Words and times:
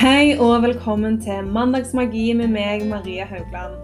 Hei 0.00 0.32
og 0.40 0.62
velkommen 0.64 1.18
til 1.20 1.44
Mandagsmagi 1.52 2.30
med 2.32 2.54
meg, 2.54 2.86
Maria 2.88 3.26
Haugland. 3.28 3.74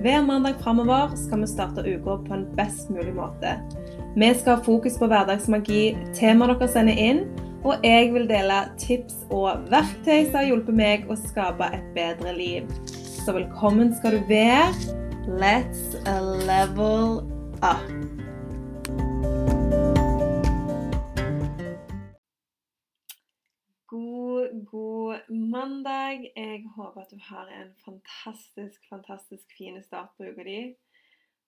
Hver 0.00 0.22
mandag 0.24 0.56
framover 0.62 1.12
skal 1.20 1.42
vi 1.42 1.48
starte 1.50 1.84
uka 1.84 2.14
på 2.24 2.32
en 2.32 2.46
best 2.56 2.88
mulig 2.88 3.12
måte. 3.12 3.52
Vi 4.16 4.30
skal 4.40 4.56
ha 4.56 4.64
fokus 4.64 4.96
på 4.96 5.10
hverdagsmagi, 5.12 5.82
temaer 6.16 6.54
dere 6.54 6.70
sender 6.72 6.96
inn, 6.96 7.22
og 7.60 7.84
jeg 7.84 8.08
vil 8.16 8.24
dele 8.32 8.62
tips 8.80 9.20
og 9.28 9.68
verktøy 9.68 10.30
som 10.30 10.40
har 10.40 10.48
hjulpet 10.48 10.80
meg 10.80 11.08
å 11.12 11.20
skape 11.26 11.68
et 11.68 11.94
bedre 11.98 12.32
liv. 12.40 12.76
Så 12.96 13.36
velkommen 13.36 13.92
skal 14.00 14.16
du 14.16 14.30
være. 14.32 14.72
Let's 15.28 15.92
level 16.48 17.20
up. 17.60 18.15
God, 24.52 25.18
mandag. 25.28 26.32
Jeg 26.36 26.64
håper 26.76 27.00
at 27.00 27.10
du 27.10 27.18
har 27.20 27.46
en 27.46 27.74
fantastisk, 27.84 28.88
fantastisk 28.88 29.56
fin 29.58 29.82
start 29.82 30.08
på 30.16 30.24
uka 30.24 30.44
di. 30.44 30.74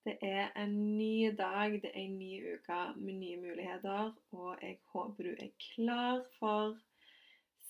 Det 0.04 0.16
er 0.22 0.48
en 0.56 0.96
ny 0.96 1.36
dag, 1.38 1.72
det 1.82 1.90
er 1.94 2.00
en 2.00 2.18
ny 2.18 2.54
uke 2.54 2.80
med 2.96 3.14
nye 3.14 3.36
muligheter, 3.36 4.12
og 4.32 4.56
jeg 4.62 4.78
håper 4.92 5.24
du 5.24 5.30
er 5.30 5.50
klar 5.74 6.22
for 6.38 6.78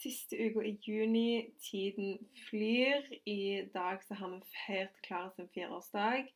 siste 0.03 0.37
uka 0.39 0.61
i 0.61 0.79
juni. 0.87 1.51
Tiden 1.71 2.19
flyr. 2.49 3.03
I 3.27 3.69
dag 3.75 4.05
så 4.05 4.15
har 4.15 4.29
vi 4.31 4.41
feiret 4.67 5.03
Klara 5.03 5.31
sin 5.37 5.49
fireårsdag. 5.55 6.29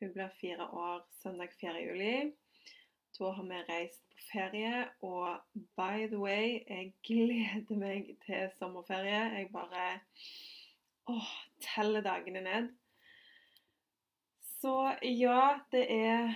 Hun 0.00 0.12
blir 0.12 0.30
fire 0.40 0.68
år 0.68 1.06
søndag 1.22 1.48
4. 1.60 1.74
juli. 1.88 2.32
Da 3.22 3.30
har 3.30 3.44
vi 3.46 3.58
reist 3.68 4.02
på 4.10 4.22
ferie, 4.32 4.88
og 5.06 5.36
by 5.78 6.06
the 6.10 6.18
way, 6.18 6.58
jeg 6.66 6.88
gleder 7.06 7.76
meg 7.78 8.08
til 8.24 8.48
sommerferie. 8.56 9.20
Jeg 9.36 9.50
bare 9.52 9.84
åh, 11.06 11.28
teller 11.62 12.02
dagene 12.02 12.42
ned. 12.42 12.66
Så 14.40 14.74
ja, 15.06 15.60
det 15.70 15.84
er 15.94 16.34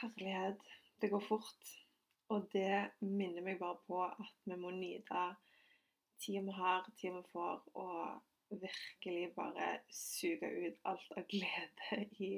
herlighet. 0.00 0.62
Det 1.02 1.10
går 1.10 1.26
fort. 1.26 1.74
Og 2.30 2.46
det 2.52 2.92
minner 3.00 3.42
meg 3.42 3.58
bare 3.58 3.82
på 3.88 4.04
at 4.06 4.46
vi 4.46 4.54
må 4.54 4.70
nyte 4.70 5.24
tida 6.22 6.44
vi 6.46 6.54
har, 6.62 6.86
tida 6.94 7.16
vi 7.16 7.26
får, 7.32 7.64
og 7.74 8.22
virkelig 8.50 9.30
bare 9.36 9.68
suge 9.94 10.48
ut 10.66 10.78
alt 10.84 11.12
av 11.16 11.26
glede 11.30 12.00
i 12.18 12.30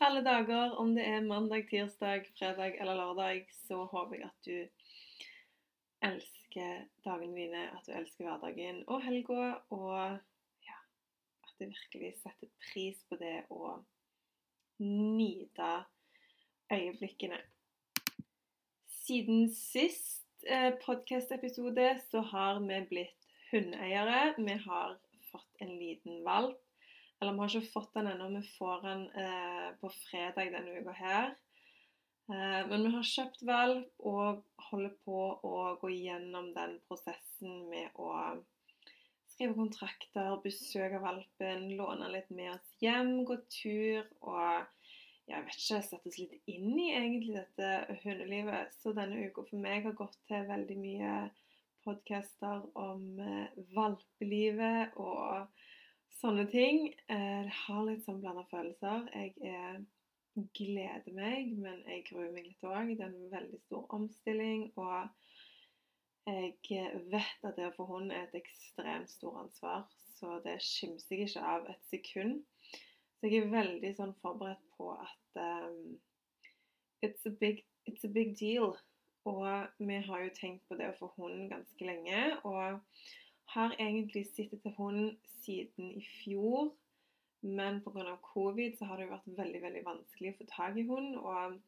alle 0.00 0.22
dager. 0.24 0.76
Om 0.80 0.94
det 0.96 1.06
er 1.06 1.26
mandag, 1.26 1.68
tirsdag, 1.70 2.26
fredag 2.38 2.78
eller 2.80 2.98
lørdag, 2.98 3.46
så 3.66 3.84
håper 3.84 4.16
jeg 4.16 4.30
at 4.30 4.48
du 4.48 4.58
elsker 6.02 6.84
dagene 7.04 7.36
dine, 7.36 7.62
at 7.76 7.86
du 7.86 7.94
elsker 7.94 8.26
hverdagen 8.26 8.82
og 8.86 9.04
helga, 9.04 9.54
og 9.70 10.18
ja, 10.66 10.78
at 11.44 11.54
du 11.58 11.66
virkelig 11.66 12.14
setter 12.22 12.50
pris 12.72 13.04
på 13.08 13.18
det 13.20 13.44
å 13.52 13.76
nyte 14.82 15.72
øyeblikkene. 16.72 17.38
Siden 19.02 19.48
sist 19.54 20.24
eh, 20.46 20.72
podkast-episode 20.82 21.88
så 22.10 22.22
har 22.32 22.60
vi 22.62 22.80
blitt 22.90 23.30
hundeeiere. 23.52 24.34
Vi 24.38 24.58
har 24.66 24.98
fått 25.32 25.64
en 25.64 25.72
liten 25.78 26.22
valp. 26.26 26.60
Eller 27.20 27.32
vi 27.32 27.42
har 27.44 27.52
ikke 27.54 27.72
fått 27.74 27.92
den 27.94 28.10
ennå, 28.10 28.28
vi 28.34 28.42
får 28.56 28.80
den 28.86 29.02
eh, 29.24 29.68
på 29.80 29.90
fredag 30.08 30.52
denne 30.54 30.80
uka 30.82 30.94
her. 30.98 31.34
Eh, 32.32 32.62
men 32.70 32.86
vi 32.86 32.94
har 32.96 33.10
kjøpt 33.12 33.44
valp 33.46 34.06
og 34.12 34.42
holder 34.70 34.96
på 35.06 35.20
å 35.46 35.58
gå 35.82 35.92
gjennom 35.94 36.50
den 36.56 36.78
prosessen 36.88 37.68
med 37.70 37.94
å 37.94 38.10
skrive 39.32 39.54
kontrakter, 39.56 40.34
besøke 40.44 41.00
valpen, 41.02 41.70
låne 41.78 42.10
litt 42.12 42.30
med 42.34 42.52
oss 42.56 42.74
hjem, 42.82 43.22
gå 43.28 43.38
tur 43.50 44.08
og 44.20 44.66
jeg 45.30 45.44
vet 45.46 45.54
ikke, 45.54 45.80
sette 45.86 46.10
oss 46.10 46.18
litt 46.18 46.50
inn 46.50 46.74
i 46.74 46.90
egentlig 46.90 47.36
dette 47.38 47.98
hundelivet. 48.02 48.74
Så 48.74 48.92
denne 48.96 49.22
uka 49.22 49.44
for 49.46 49.62
meg 49.62 49.86
har 49.86 49.94
gått 49.96 50.18
til 50.28 50.44
veldig 50.48 50.76
mye 50.82 51.12
podcaster 51.84 52.64
om 52.78 53.18
eh, 53.20 53.58
valpelivet 53.74 54.94
og 55.00 55.48
sånne 56.20 56.46
ting. 56.52 56.86
Eh, 57.10 57.42
jeg 57.46 57.56
har 57.64 57.82
litt 57.86 58.04
sånn 58.06 58.20
blanda 58.22 58.44
følelser. 58.50 59.08
Jeg 59.14 59.34
er, 59.52 59.82
gleder 60.56 61.12
meg, 61.12 61.50
men 61.60 61.82
jeg 61.84 62.06
gruer 62.08 62.30
meg 62.32 62.46
litt 62.48 62.64
òg. 62.64 62.94
Det 62.96 63.04
er 63.04 63.10
en 63.10 63.32
veldig 63.34 63.60
stor 63.66 63.90
omstilling. 63.98 64.70
Og 64.80 65.10
jeg 66.30 67.02
vet 67.10 67.48
at 67.48 67.58
det 67.58 67.66
å 67.68 67.74
få 67.76 67.88
hund 67.90 68.14
er 68.14 68.28
et 68.28 68.38
ekstremt 68.38 69.10
stort 69.10 69.42
ansvar, 69.42 69.84
så 70.14 70.38
det 70.44 70.60
skimser 70.62 71.16
jeg 71.18 71.28
ikke 71.28 71.42
av 71.56 71.66
et 71.72 71.90
sekund. 71.90 72.40
Så 73.18 73.28
jeg 73.28 73.42
er 73.42 73.52
veldig 73.52 73.92
sånn 73.98 74.14
forberedt 74.22 74.62
på 74.78 74.92
at 74.94 75.42
um, 75.42 75.98
it's, 77.02 77.26
a 77.26 77.34
big, 77.42 77.64
it's 77.86 78.06
a 78.06 78.10
big 78.10 78.36
deal. 78.38 78.76
Og 79.28 79.46
vi 79.78 79.98
har 80.06 80.22
jo 80.24 80.34
tenkt 80.34 80.64
på 80.68 80.76
det 80.78 80.90
å 80.90 80.98
få 80.98 81.10
hund 81.16 81.50
ganske 81.52 81.86
lenge. 81.86 82.22
Og 82.48 82.80
har 83.54 83.76
egentlig 83.78 84.24
sittet 84.30 84.62
til 84.64 84.74
hund 84.78 85.16
siden 85.42 85.92
i 85.98 86.04
fjor. 86.22 86.72
Men 87.42 87.80
pga. 87.82 88.16
covid 88.22 88.78
så 88.78 88.86
har 88.86 88.98
det 88.98 89.08
jo 89.08 89.14
vært 89.14 89.32
veldig 89.38 89.62
veldig 89.62 89.84
vanskelig 89.86 90.32
å 90.32 90.38
få 90.38 90.48
tak 90.50 90.78
i 90.78 90.86
hund. 90.86 91.16
Og 91.18 91.58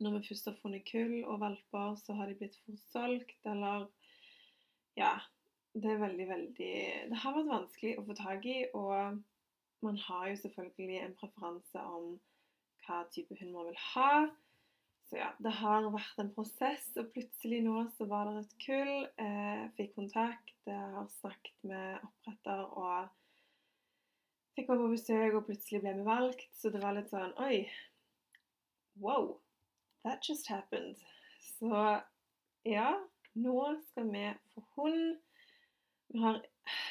når 0.00 0.18
vi 0.18 0.24
først 0.28 0.48
har 0.48 0.60
funnet 0.62 0.88
kull 0.88 1.18
og 1.24 1.40
valper, 1.40 1.96
så 2.00 2.16
har 2.16 2.28
de 2.28 2.38
blitt 2.40 2.58
forsolgt, 2.66 3.38
eller 3.44 3.88
Ja. 4.96 5.18
Det 5.72 5.88
er 5.88 5.96
veldig, 5.96 6.28
veldig 6.28 6.74
Det 7.08 7.16
har 7.16 7.32
vært 7.32 7.48
vanskelig 7.48 7.98
å 7.98 8.02
få 8.04 8.14
tak 8.14 8.44
i. 8.44 8.66
og 8.74 9.22
man 9.82 9.96
har 9.96 10.28
jo 10.28 10.36
selvfølgelig 10.36 10.98
en 11.02 11.14
preferanse 11.18 11.80
om 11.80 12.20
hva 12.84 13.02
type 13.14 13.36
hund 13.40 13.52
man 13.54 13.66
vil 13.70 13.80
ha. 13.94 14.10
Så 15.12 15.18
ja, 15.20 15.26
det 15.44 15.50
har 15.58 15.84
vært 15.92 16.20
en 16.22 16.30
prosess, 16.32 16.86
og 16.96 17.10
plutselig 17.12 17.58
nå 17.66 17.82
så 17.98 18.06
var 18.08 18.30
det 18.30 18.46
et 18.46 18.52
kull. 18.64 18.92
Eh, 19.20 19.64
fikk 19.76 19.90
kontakt, 19.98 20.54
jeg 20.64 20.86
har 20.94 21.10
snakket 21.18 21.66
med 21.68 21.98
oppretter 22.06 22.62
og 22.80 23.10
fikk 24.56 24.70
komme 24.70 24.86
på 24.86 24.94
besøk, 24.94 25.36
og 25.36 25.44
plutselig 25.50 25.82
ble 25.84 25.92
vi 25.98 26.06
valgt. 26.06 26.46
Så 26.56 26.72
det 26.72 26.80
var 26.80 26.96
litt 26.96 27.12
sånn 27.12 27.36
Oi. 27.44 27.66
Wow. 29.04 29.34
That 30.08 30.24
just 30.24 30.48
happened. 30.48 30.96
Så 31.58 31.76
ja, 32.64 32.88
nå 33.36 33.58
skal 33.90 34.08
vi 34.16 34.24
få 34.54 34.64
hund. 34.78 35.20
Vi 36.12 36.20
har 36.20 36.42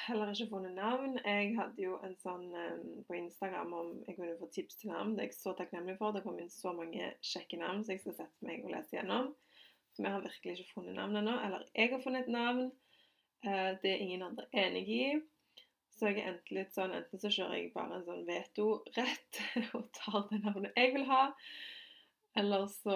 heller 0.07 0.31
ikke 0.33 0.49
funnet 0.49 0.73
navn. 0.73 1.19
Jeg 1.21 1.51
hadde 1.57 1.83
jo 1.83 1.97
en 2.01 2.15
sånn 2.23 2.47
um, 2.49 2.85
på 3.05 3.17
Instagram 3.19 3.73
om 3.77 3.91
jeg 4.07 4.17
kunne 4.17 4.37
få 4.39 4.47
tips 4.55 4.79
til 4.81 4.89
navn. 4.89 5.13
Det 5.13 5.25
er 5.25 5.29
jeg 5.29 5.37
så 5.37 5.53
takknemlig 5.57 5.99
for. 5.99 6.15
Det 6.15 6.23
kom 6.25 6.39
inn 6.41 6.49
så 6.49 6.73
mange 6.73 7.11
kjekke 7.25 7.59
navn 7.61 7.83
så 7.85 7.93
jeg 7.93 8.01
skal 8.01 8.17
sette 8.17 8.47
meg 8.47 8.65
og 8.65 8.73
lese 8.73 8.97
gjennom. 8.97 9.29
Så 9.93 10.01
vi 10.01 10.13
har 10.13 10.23
virkelig 10.23 10.55
ikke 10.57 10.73
funnet 10.79 10.97
navn 10.97 11.21
ennå. 11.21 11.35
Eller 11.45 11.67
jeg 11.77 11.93
har 11.93 12.01
funnet 12.01 12.25
et 12.25 12.33
navn. 12.33 12.71
Uh, 13.45 13.69
det 13.83 13.93
er 13.93 14.01
ingen 14.07 14.25
andre 14.25 14.47
enig 14.63 14.83
i. 14.89 15.03
Så 15.91 16.09
jeg 16.09 16.23
er 16.23 16.31
enten 16.31 16.57
litt 16.57 16.73
sånn 16.73 16.95
Enten 16.97 17.21
så 17.21 17.29
kjører 17.29 17.59
jeg 17.59 17.73
bare 17.75 17.99
en 17.99 18.07
sånn 18.07 18.25
vetorett 18.25 19.41
og 19.77 19.85
tar 19.99 20.25
det 20.31 20.39
navnet 20.41 20.79
jeg 20.79 20.95
vil 20.95 21.05
ha, 21.05 21.27
eller 22.41 22.63
så 22.73 22.95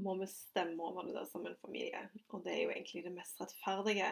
må 0.00 0.16
vi 0.18 0.26
stemme 0.30 0.82
over 0.82 1.06
det 1.06 1.14
der 1.14 1.28
som 1.28 1.44
en 1.46 1.58
familie. 1.60 2.00
Og 2.32 2.42
det 2.42 2.56
er 2.56 2.62
jo 2.64 2.72
egentlig 2.72 3.04
det 3.04 3.12
mest 3.14 3.38
rettferdige. 3.42 4.08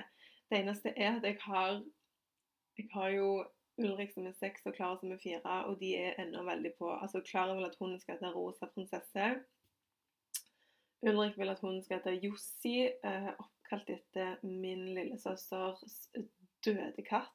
Det 0.48 0.58
eneste 0.58 0.92
er 0.96 1.16
at 1.16 1.24
jeg 1.24 1.38
har 1.40 1.84
Jeg 2.78 2.88
har 2.92 3.08
jo 3.08 3.46
Ulrik 3.78 4.10
som 4.12 4.26
er 4.26 4.34
seks 4.34 4.66
og 4.66 4.74
Klara 4.74 4.98
som 4.98 5.12
er 5.12 5.20
fire, 5.22 5.64
og 5.66 5.78
de 5.80 5.92
er 5.96 6.18
ennå 6.18 6.42
veldig 6.46 6.72
på 6.78 6.90
Altså 6.94 7.20
Klara 7.26 7.54
vil 7.54 7.66
at 7.66 7.76
hun 7.78 7.98
skal 8.00 8.18
hete 8.18 8.32
Rosa 8.34 8.66
prinsesse. 8.74 9.28
Ulrik 11.06 11.38
vil 11.38 11.48
at 11.48 11.60
hun 11.62 11.82
skal 11.82 12.00
hete 12.00 12.18
Jossi, 12.24 12.88
eh, 13.04 13.28
oppkalt 13.38 13.90
etter 13.94 14.36
min 14.42 14.82
lillesøsters 14.94 16.08
døde 16.66 17.04
katt. 17.06 17.34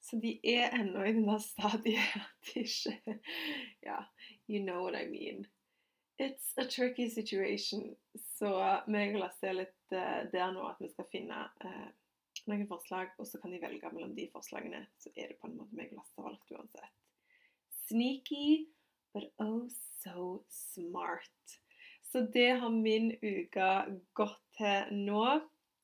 Så 0.00 0.16
de 0.22 0.38
er 0.42 0.72
ennå 0.74 1.04
i 1.04 1.12
den 1.12 1.28
der 1.28 1.38
stadiet 1.38 2.16
at 2.24 2.54
de 2.54 2.60
ikke 2.64 3.20
Ja, 3.82 3.98
you 4.48 4.62
know 4.64 4.82
what 4.82 4.96
I 4.96 5.06
mean. 5.06 5.46
It's 6.18 6.54
a 6.56 6.64
tricky 6.64 7.08
situation. 7.10 7.96
Så 8.38 8.80
meg 8.86 9.14
og 9.14 9.20
Lasse 9.20 9.48
er 9.48 9.58
litt 9.58 9.94
uh, 9.94 10.24
der 10.32 10.52
nå 10.52 10.64
at 10.66 10.80
vi 10.80 10.90
skal 10.90 11.08
finne 11.12 11.44
uh, 11.64 11.88
noen 12.50 12.66
forslag, 12.70 13.12
og 13.18 13.28
så 13.28 13.40
kan 13.42 13.52
de 13.54 13.60
velge 13.62 13.90
mellom 13.94 14.14
de 14.16 14.26
forslagene. 14.32 14.84
Så 14.98 15.12
er 15.14 15.30
det 15.30 15.38
på 15.40 15.50
en 15.50 15.58
måte 15.60 15.78
meg 15.78 15.92
Lasse 15.94 16.18
har 16.18 16.30
valgt 16.30 16.52
uansett. 16.54 17.00
Sneaky, 17.86 18.68
but 19.14 19.30
oh 19.42 19.66
so 20.02 20.42
smart. 20.48 21.58
Så 22.12 22.20
det 22.20 22.50
har 22.60 22.70
min 22.70 23.12
uke 23.22 23.68
gått 24.12 24.40
til 24.58 25.04
nå. 25.06 25.24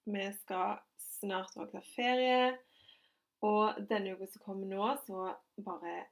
Vi 0.09 0.25
skal 0.43 0.81
snart 1.01 1.57
våkne 1.57 1.83
ferie. 1.95 2.57
Og 3.47 3.79
denne 3.91 4.17
uka 4.17 4.27
som 4.27 4.43
kommer 4.43 4.69
nå, 4.69 4.89
så 5.07 5.33
bare 5.65 6.09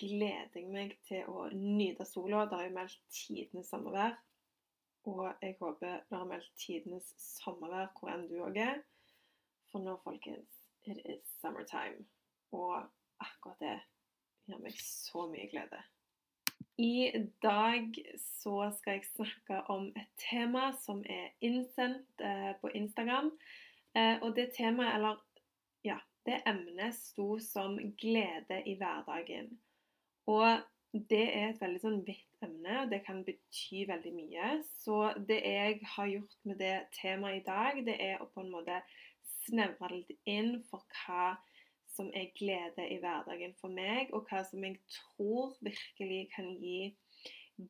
gleder 0.00 0.56
jeg 0.56 0.70
meg 0.72 0.94
til 1.06 1.28
å 1.28 1.48
nyte 1.52 2.06
sola. 2.08 2.46
Det 2.48 2.58
har 2.58 2.68
jo 2.68 2.76
meldt 2.78 3.00
tidenes 3.12 3.70
sommervær. 3.70 4.16
Og 5.06 5.28
jeg 5.44 5.54
håper 5.60 6.00
det 6.08 6.16
har 6.16 6.28
meldt 6.28 6.52
tidenes 6.58 7.12
sommervær 7.20 7.92
hvor 7.98 8.14
enn 8.14 8.26
du 8.30 8.38
òg 8.42 8.58
er. 8.64 8.80
For 9.76 9.82
nå, 9.84 9.98
folkens, 10.04 10.52
it 10.84 10.98
is 11.04 11.24
summertime. 11.40 12.06
Og 12.56 12.78
akkurat 13.20 13.58
det 13.60 13.74
gir 14.48 14.60
meg 14.62 14.78
så 14.80 15.26
mye 15.28 15.50
glede. 15.50 15.82
I 16.80 17.10
dag 17.44 17.98
så 18.22 18.70
skal 18.78 18.96
jeg 18.96 19.10
snakke 19.10 19.58
om 19.74 19.90
et 19.92 20.08
tema 20.22 20.70
som 20.80 21.02
er 21.04 21.34
innsendt 21.44 22.24
eh, 22.24 22.54
på 22.62 22.70
Instagram. 22.72 23.28
Eh, 23.92 24.16
og 24.22 24.32
det 24.38 24.54
temaet, 24.56 24.94
eller 24.96 25.20
ja, 25.84 25.98
det 26.24 26.40
emnet 26.48 26.96
sto 26.96 27.36
som 27.36 27.76
'glede 27.76 28.62
i 28.64 28.78
hverdagen'. 28.80 29.58
Og 30.26 30.64
det 31.10 31.26
er 31.36 31.50
et 31.50 31.60
veldig 31.60 31.82
sånn 31.82 32.00
vidt 32.06 32.44
emne, 32.44 32.78
og 32.80 32.90
det 32.90 33.02
kan 33.04 33.20
bety 33.26 33.84
veldig 33.90 34.12
mye. 34.16 34.52
Så 34.80 35.02
det 35.28 35.42
jeg 35.44 35.82
har 35.96 36.08
gjort 36.14 36.38
med 36.48 36.64
det 36.64 36.76
temaet 36.96 37.42
i 37.42 37.44
dag, 37.44 37.82
det 37.84 37.98
er 38.00 38.22
å 38.22 38.30
på 38.32 38.40
en 38.40 38.54
måte 38.54 38.80
snevre 39.46 39.92
litt 39.94 40.12
inn 40.28 40.58
for 40.70 40.84
hva 41.00 41.36
som 41.96 42.10
er 42.14 42.32
glede 42.36 42.84
i 42.92 42.98
hverdagen 43.00 43.54
for 43.60 43.72
meg, 43.72 44.12
og 44.12 44.28
hva 44.28 44.42
som 44.44 44.64
jeg 44.66 44.78
tror 44.92 45.56
virkelig 45.64 46.26
kan 46.34 46.50
gi 46.60 46.92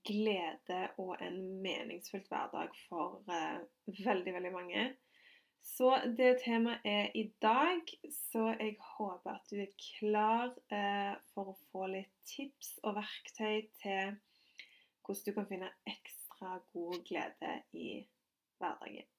glede 0.09 0.81
og 0.99 1.15
en 1.23 1.37
meningsfylt 1.63 2.27
hverdag 2.31 2.73
for 2.89 3.23
uh, 3.31 3.61
veldig, 4.07 4.35
veldig 4.35 4.53
mange. 4.53 4.87
Så 5.67 5.91
det 6.19 6.37
temaet 6.45 6.85
er 6.87 7.11
i 7.19 7.27
dag, 7.43 7.83
så 8.31 8.53
jeg 8.55 8.77
håper 8.97 9.33
at 9.33 9.51
du 9.51 9.61
er 9.63 9.73
klar 9.83 10.53
uh, 10.75 11.15
for 11.33 11.53
å 11.53 11.59
få 11.71 11.89
litt 11.95 12.15
tips 12.27 12.77
og 12.85 12.99
verktøy 13.01 13.67
til 13.83 14.17
hvordan 15.07 15.27
du 15.27 15.35
kan 15.35 15.51
finne 15.51 15.75
ekstra 15.87 16.59
god 16.75 17.03
glede 17.07 17.59
i 17.79 17.91
hverdagen. 18.59 19.16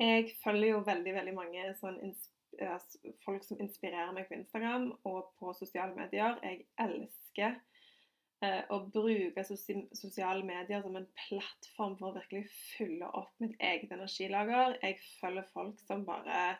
Jeg 0.00 0.32
følger 0.42 0.74
jo 0.74 0.82
veldig 0.84 1.14
veldig 1.16 1.34
mange 1.36 1.68
sånn 1.80 2.00
folk 3.24 3.44
som 3.44 3.60
inspirerer 3.60 4.12
meg 4.16 4.28
på 4.28 4.36
Instagram 4.36 4.90
og 5.08 5.32
på 5.40 5.52
sosiale 5.56 5.96
medier. 5.96 6.36
Jeg 6.44 6.66
elsker 6.80 7.56
Eh, 8.44 8.62
å 8.68 8.82
bruke 8.92 9.42
sosiale 9.46 10.44
medier 10.44 10.82
som 10.84 10.96
en 10.98 11.06
plattform 11.22 11.94
for 11.96 12.10
å 12.10 12.16
virkelig 12.18 12.50
fylle 12.76 13.08
opp 13.16 13.32
mitt 13.40 13.54
eget 13.64 13.94
energilager. 13.96 14.76
Jeg 14.82 14.98
følger 15.22 15.46
folk 15.54 15.80
som 15.86 16.04
bare 16.04 16.58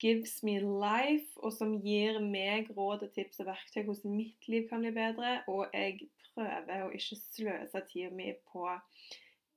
gives 0.00 0.38
me 0.44 0.56
life, 0.62 1.28
og 1.44 1.52
som 1.52 1.74
gir 1.84 2.18
meg 2.24 2.70
råd 2.76 3.04
og 3.04 3.12
tips 3.12 3.42
og 3.44 3.50
verktøy 3.50 3.82
hvordan 3.84 4.16
mitt 4.16 4.48
liv 4.48 4.64
kan 4.70 4.84
bli 4.84 4.94
bedre. 4.96 5.34
Og 5.52 5.68
jeg 5.76 6.08
prøver 6.32 6.86
å 6.86 6.90
ikke 6.96 7.20
sløse 7.20 7.84
tida 7.92 8.12
mi 8.16 8.32
på 8.48 8.64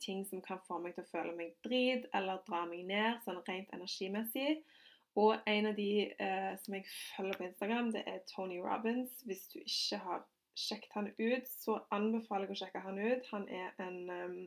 ting 0.03 0.25
som 0.27 0.41
kan 0.43 0.61
få 0.67 0.79
meg 0.83 0.95
til 0.95 1.05
å 1.05 1.11
føle 1.11 1.35
meg 1.37 1.55
drit 1.65 2.07
eller 2.13 2.43
dra 2.47 2.63
meg 2.69 2.85
ned, 2.89 3.21
sånn 3.25 3.41
rent 3.47 3.71
energimessig. 3.75 4.59
Og 5.15 5.37
en 5.47 5.69
av 5.69 5.75
de 5.77 5.91
eh, 6.11 6.53
som 6.59 6.75
jeg 6.75 6.87
følger 7.15 7.37
på 7.37 7.47
Instagram, 7.47 7.91
det 7.95 8.03
er 8.07 8.23
Tony 8.27 8.57
Robins. 8.59 9.21
Hvis 9.23 9.47
du 9.53 9.61
ikke 9.61 10.01
har 10.03 10.25
sjekket 10.59 10.95
han 10.95 11.07
ut, 11.19 11.47
så 11.47 11.79
anbefaler 11.95 12.49
jeg 12.49 12.57
å 12.57 12.61
sjekke 12.63 12.83
han 12.83 12.99
ut. 12.99 13.29
Han 13.31 13.47
er 13.47 13.71
en 13.83 13.99
um, 14.11 14.37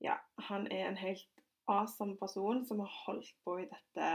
Ja, 0.00 0.16
han 0.48 0.66
er 0.72 0.88
en 0.88 0.96
helt 0.96 1.26
awesome 1.68 2.16
person 2.18 2.64
som 2.66 2.80
har 2.80 2.94
holdt 3.04 3.34
på 3.44 3.58
i 3.60 3.66
dette 3.70 4.06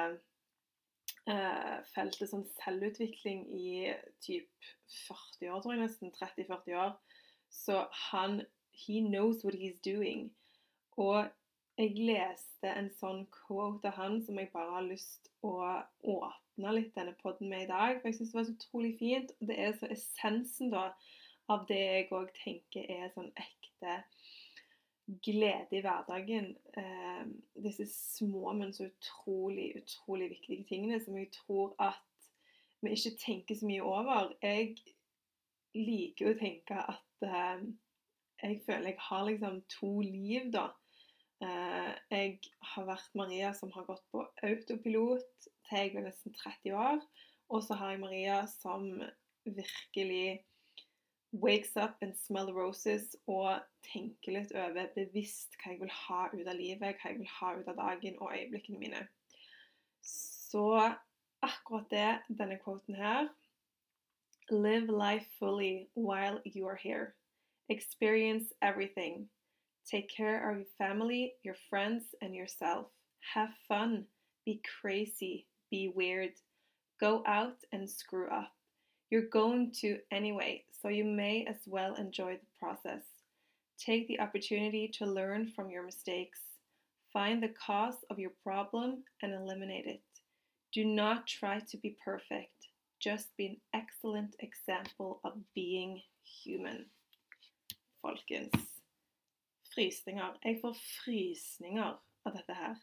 uh, 1.29 1.77
feltet 1.93 2.31
som 2.31 2.43
selvutvikling 2.57 3.45
i 3.53 3.93
typ 4.25 4.71
40 5.07 5.51
år, 5.53 5.61
tror 5.61 5.75
jeg 5.75 5.83
nesten. 5.85 6.15
30-40 6.17 6.79
år. 6.81 6.95
Så 7.53 7.85
han 8.09 8.41
He 8.75 9.01
knows 9.01 9.43
what 9.43 9.55
he's 9.55 9.79
doing. 9.85 10.29
Og 10.97 11.25
jeg 11.77 11.95
leste 11.99 12.71
en 12.71 12.89
sånn 12.99 13.25
quote 13.33 13.89
av 13.89 13.97
han 13.99 14.21
som 14.23 14.39
jeg 14.39 14.51
bare 14.53 14.77
har 14.77 14.87
lyst 14.87 15.29
å 15.43 15.57
åpne 16.01 16.75
litt 16.77 16.93
denne 16.95 17.15
poden 17.19 17.51
med 17.51 17.65
i 17.65 17.71
dag. 17.71 17.99
For 17.99 18.09
jeg 18.09 18.19
syns 18.19 18.31
det 18.31 18.39
var 18.39 18.47
så 18.47 18.55
utrolig 18.55 18.93
fint. 18.99 19.35
Og 19.39 19.51
det 19.51 19.59
er 19.59 19.75
så 19.79 19.91
essensen 19.91 20.71
da 20.71 20.87
av 21.51 21.67
det 21.69 21.81
jeg 21.81 22.09
òg 22.15 22.31
tenker 22.39 22.87
er 22.89 23.11
sånn 23.13 23.31
ekte 23.37 23.99
glede 25.05 25.77
i 25.77 25.83
hverdagen. 25.85 26.51
Eh, 26.77 27.23
disse 27.63 27.85
små, 27.91 28.53
men 28.53 28.73
så 28.73 28.87
utrolig, 28.89 29.73
utrolig 29.83 30.31
viktige 30.33 30.65
tingene 30.69 30.99
som 31.03 31.17
jeg 31.19 31.31
tror 31.35 31.75
at 31.79 32.01
vi 32.81 32.95
ikke 32.95 33.17
tenker 33.21 33.57
så 33.57 33.67
mye 33.67 33.83
over. 33.83 34.33
Jeg 34.41 34.77
liker 35.75 36.31
å 36.31 36.39
tenke 36.39 36.79
at 36.95 37.27
eh, 37.27 37.67
jeg 38.41 38.61
føler 38.65 38.93
jeg 38.93 39.03
har 39.09 39.27
liksom 39.29 39.61
to 39.71 39.91
liv, 40.01 40.49
da. 40.53 40.69
Eh, 41.43 41.91
jeg 42.11 42.39
har 42.73 42.87
vært 42.87 43.15
Maria 43.17 43.51
som 43.53 43.71
har 43.75 43.87
gått 43.87 44.03
på 44.11 44.23
autopilot 44.43 45.47
til 45.67 45.79
jeg 45.79 45.93
ble 45.93 46.05
nesten 46.07 46.35
30 46.35 46.75
år. 46.79 46.99
Og 47.53 47.63
så 47.63 47.77
har 47.77 47.93
jeg 47.93 48.01
Maria 48.01 48.41
som 48.49 48.87
virkelig 49.45 50.41
wakes 51.35 51.75
up 51.75 52.01
and 52.01 52.15
smell 52.15 52.49
roses 52.55 53.15
og 53.27 53.59
tenker 53.85 54.37
litt 54.37 54.53
over 54.55 54.87
bevisst 54.95 55.57
hva 55.59 55.73
jeg 55.73 55.81
vil 55.83 55.91
ha 55.91 56.21
ut 56.31 56.47
av 56.47 56.55
livet, 56.55 56.95
hva 57.01 57.11
jeg 57.11 57.19
vil 57.19 57.33
ha 57.39 57.51
ut 57.59 57.71
av 57.71 57.79
dagen 57.81 58.19
og 58.21 58.31
øyeblikkene 58.31 58.79
mine. 58.81 59.01
Så 60.05 60.65
akkurat 61.45 61.89
det, 61.91 62.11
denne 62.29 62.59
quoten 62.61 62.95
her 62.95 63.27
Live 64.51 64.93
life 64.93 65.25
fully 65.39 65.89
while 65.95 66.39
you 66.45 66.67
are 66.67 66.77
here. 66.77 67.15
Experience 67.69 68.45
everything. 68.61 69.27
Take 69.89 70.09
care 70.09 70.49
of 70.49 70.57
your 70.57 70.65
family, 70.77 71.33
your 71.43 71.55
friends, 71.69 72.03
and 72.21 72.35
yourself. 72.35 72.87
Have 73.33 73.49
fun. 73.67 74.05
Be 74.45 74.61
crazy 74.81 75.47
be 75.75 75.91
weird, 75.93 76.31
go 76.99 77.23
out 77.27 77.57
and 77.73 77.89
screw 77.89 78.29
up. 78.29 78.51
You're 79.09 79.29
going 79.29 79.73
to 79.81 79.99
anyway, 80.11 80.63
so 80.81 80.87
you 80.87 81.03
may 81.03 81.45
as 81.49 81.57
well 81.65 81.95
enjoy 81.95 82.35
the 82.35 82.57
process. 82.59 83.03
Take 83.77 84.07
the 84.07 84.19
opportunity 84.19 84.89
to 84.97 85.05
learn 85.05 85.51
from 85.55 85.69
your 85.69 85.83
mistakes. 85.83 86.39
Find 87.11 87.43
the 87.43 87.53
cause 87.65 87.97
of 88.09 88.19
your 88.19 88.31
problem 88.41 89.03
and 89.21 89.33
eliminate 89.33 89.85
it. 89.85 90.01
Do 90.73 90.85
not 90.85 91.27
try 91.27 91.59
to 91.59 91.77
be 91.77 91.97
perfect. 92.03 92.69
Just 92.99 93.35
be 93.37 93.47
an 93.47 93.57
excellent 93.73 94.35
example 94.39 95.19
of 95.23 95.33
being 95.53 96.01
human. 96.23 96.85
Folkens. 98.05 98.81
Frysninger. 99.73 100.35
Jeg 100.43 100.59
får 100.61 100.75
frysninger 100.77 101.95
av 102.25 102.35
dette 102.35 102.53
her. 102.53 102.75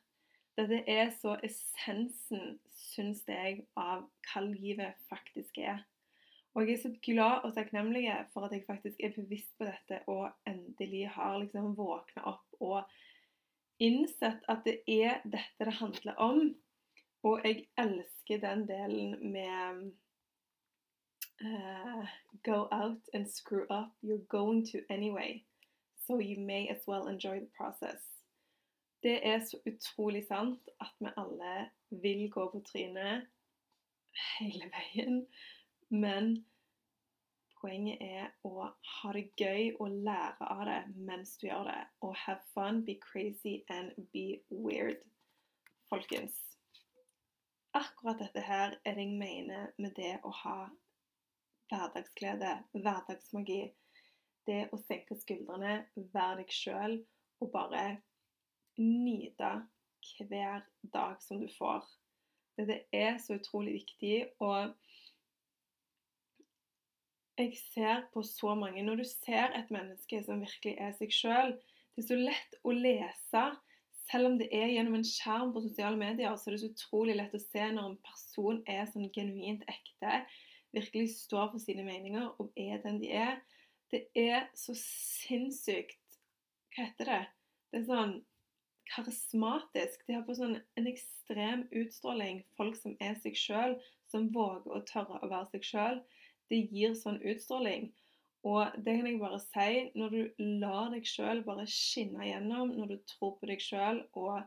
Dette 0.59 0.81
er 0.91 1.13
så 1.15 1.37
essensen, 1.47 2.57
syns 2.75 3.23
jeg, 3.31 3.63
av 3.79 4.03
hva 4.27 4.43
livet 4.43 4.99
faktisk 5.07 5.61
er. 5.63 5.85
Og 6.53 6.67
jeg 6.67 6.75
er 6.75 6.83
så 6.83 6.91
glad 7.07 7.47
og 7.47 7.55
takknemlig 7.55 8.03
for 8.35 8.49
at 8.49 8.57
jeg 8.57 8.67
faktisk 8.67 8.99
er 9.01 9.15
bevisst 9.15 9.55
på 9.57 9.69
dette 9.71 10.03
og 10.11 10.27
endelig 10.49 11.07
har 11.15 11.39
liksom 11.41 11.71
våkna 11.79 12.27
opp 12.35 12.59
og 12.61 12.83
innsett 13.83 14.43
at 14.53 14.67
det 14.67 14.83
er 14.91 15.23
dette 15.23 15.71
det 15.71 15.79
handler 15.79 16.19
om. 16.21 16.43
Og 17.23 17.47
jeg 17.47 17.69
elsker 17.79 18.43
den 18.43 18.67
delen 18.67 19.17
med 19.33 19.93
uh, 21.45 22.07
Go 22.45 22.69
out 22.73 22.99
and 23.15 23.29
screw 23.29 23.67
up. 23.71 23.93
You're 24.03 24.27
going 24.29 24.67
to 24.67 24.83
anyway. 24.91 25.45
So 26.07 26.19
you 26.19 26.39
may 26.39 26.69
as 26.69 26.83
well 26.87 27.07
enjoy 27.07 27.41
the 27.41 27.51
process. 27.57 28.01
Det 29.03 29.27
er 29.27 29.41
så 29.41 29.59
utrolig 29.67 30.27
sant 30.27 30.69
at 30.81 30.95
vi 30.99 31.09
alle 31.17 31.71
vil 31.91 32.31
gå 32.31 32.51
på 32.51 32.61
trynet 32.61 33.27
hele 34.39 34.71
veien. 34.71 35.27
Men 35.89 36.45
poenget 37.61 37.99
er 38.01 38.31
å 38.45 38.69
ha 38.71 39.13
det 39.13 39.25
gøy 39.39 39.73
og 39.79 39.91
lære 40.07 40.51
av 40.51 40.65
det 40.67 40.81
mens 40.95 41.37
du 41.39 41.47
gjør 41.47 41.67
det. 41.71 41.83
Og 42.01 42.15
have 42.17 42.43
fun, 42.55 42.85
be 42.87 42.95
crazy 43.03 43.63
and 43.69 43.91
be 44.13 44.43
weird. 44.51 45.03
Folkens, 45.91 46.35
akkurat 47.75 48.23
dette 48.23 48.41
her 48.41 48.79
er 48.85 48.95
det 48.95 49.07
jeg 49.07 49.19
mener 49.19 49.75
med 49.79 49.95
det 49.99 50.17
å 50.23 50.31
ha 50.43 50.59
hverdagsglede, 51.73 52.57
hverdagsmagi. 52.77 53.63
Det 54.47 54.67
å 54.75 54.79
senke 54.85 55.17
skuldrene, 55.17 55.83
være 56.13 56.43
deg 56.43 56.53
sjøl 56.53 56.97
og 57.43 57.51
bare 57.55 57.85
nyte 58.81 59.53
hver 60.29 60.65
dag 60.95 61.19
som 61.23 61.41
du 61.41 61.49
får. 61.57 61.85
Dette 62.59 62.83
er 62.93 63.17
så 63.23 63.39
utrolig 63.39 63.79
viktig. 63.81 64.17
Og 64.45 64.75
jeg 67.41 67.57
ser 67.73 68.05
på 68.13 68.23
så 68.27 68.55
mange 68.59 68.83
Når 68.85 69.03
du 69.03 69.05
ser 69.09 69.55
et 69.57 69.71
menneske 69.73 70.23
som 70.27 70.43
virkelig 70.43 70.77
er 70.79 70.93
seg 70.99 71.15
sjøl, 71.15 71.55
det 71.95 72.05
er 72.05 72.09
så 72.09 72.19
lett 72.19 72.59
å 72.65 72.75
lese. 72.77 73.45
Selv 74.11 74.29
om 74.29 74.39
det 74.41 74.51
er 74.53 74.73
gjennom 74.75 74.99
en 74.99 75.07
skjerm 75.07 75.53
på 75.55 75.63
sosiale 75.65 75.97
medier, 75.97 76.35
så 76.37 76.51
er 76.51 76.57
det 76.57 76.63
så 76.65 76.73
utrolig 76.73 77.17
lett 77.17 77.35
å 77.37 77.41
se 77.41 77.69
når 77.73 77.87
en 77.89 78.01
person 78.05 78.59
er 78.69 78.89
sånn 78.91 79.09
genuint 79.15 79.63
ekte, 79.71 80.25
virkelig 80.73 81.15
står 81.17 81.53
for 81.53 81.63
sine 81.63 81.85
meninger 81.87 82.31
og 82.41 82.53
er 82.57 82.83
den 82.85 83.01
de 83.03 83.11
er. 83.13 83.41
Det 83.93 84.07
er 84.17 84.49
så 84.57 84.75
sinnssykt 84.79 85.99
Hva 86.73 86.87
heter 86.87 87.11
det? 87.11 87.23
Det 87.73 87.83
er 87.83 87.89
sånn 87.89 88.15
karismatisk. 88.93 90.07
De 90.07 90.17
har 90.17 90.25
på 90.27 90.37
sånn 90.37 90.57
en 90.81 90.89
ekstrem 90.89 91.67
utstråling. 91.83 92.43
Folk 92.57 92.77
som 92.79 92.97
er 93.05 93.19
seg 93.21 93.37
sjøl, 93.39 93.77
som 94.09 94.31
våger 94.33 94.73
å 94.73 94.81
tørre 94.89 95.21
å 95.21 95.29
være 95.29 95.51
seg 95.53 95.69
sjøl. 95.69 96.01
Det 96.49 96.63
gir 96.73 96.97
sånn 96.99 97.21
utstråling. 97.21 97.91
Og 98.49 98.73
det 98.83 98.97
kan 98.99 99.07
jeg 99.07 99.21
bare 99.21 99.39
si, 99.45 99.69
når 99.95 100.17
du 100.17 100.45
lar 100.63 100.91
deg 100.93 101.07
sjøl 101.07 101.45
bare 101.47 101.69
skinne 101.71 102.27
gjennom, 102.27 102.73
når 102.75 102.95
du 102.95 102.97
tror 103.13 103.37
på 103.39 103.49
deg 103.53 103.63
sjøl 103.63 104.03
og 104.19 104.41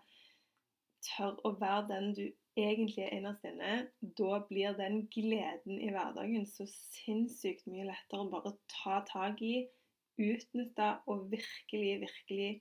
tør 1.05 1.39
å 1.47 1.53
være 1.61 1.85
den 1.93 2.11
du 2.17 2.25
egentlig 2.55 3.03
er 3.03 3.15
innerst 3.17 3.45
inne, 3.47 3.87
da 4.17 4.39
blir 4.47 4.75
den 4.77 5.01
gleden 5.11 5.79
i 5.81 5.89
hverdagen 5.91 6.45
så 6.47 6.67
sinnssykt 6.71 7.67
mye 7.67 7.87
lettere 7.89 8.23
å 8.23 8.31
bare 8.31 8.53
ta 8.71 9.01
tak 9.09 9.41
i, 9.43 9.65
utnytte 10.15 10.93
og 11.11 11.27
virkelig, 11.31 11.99
virkelig 12.05 12.51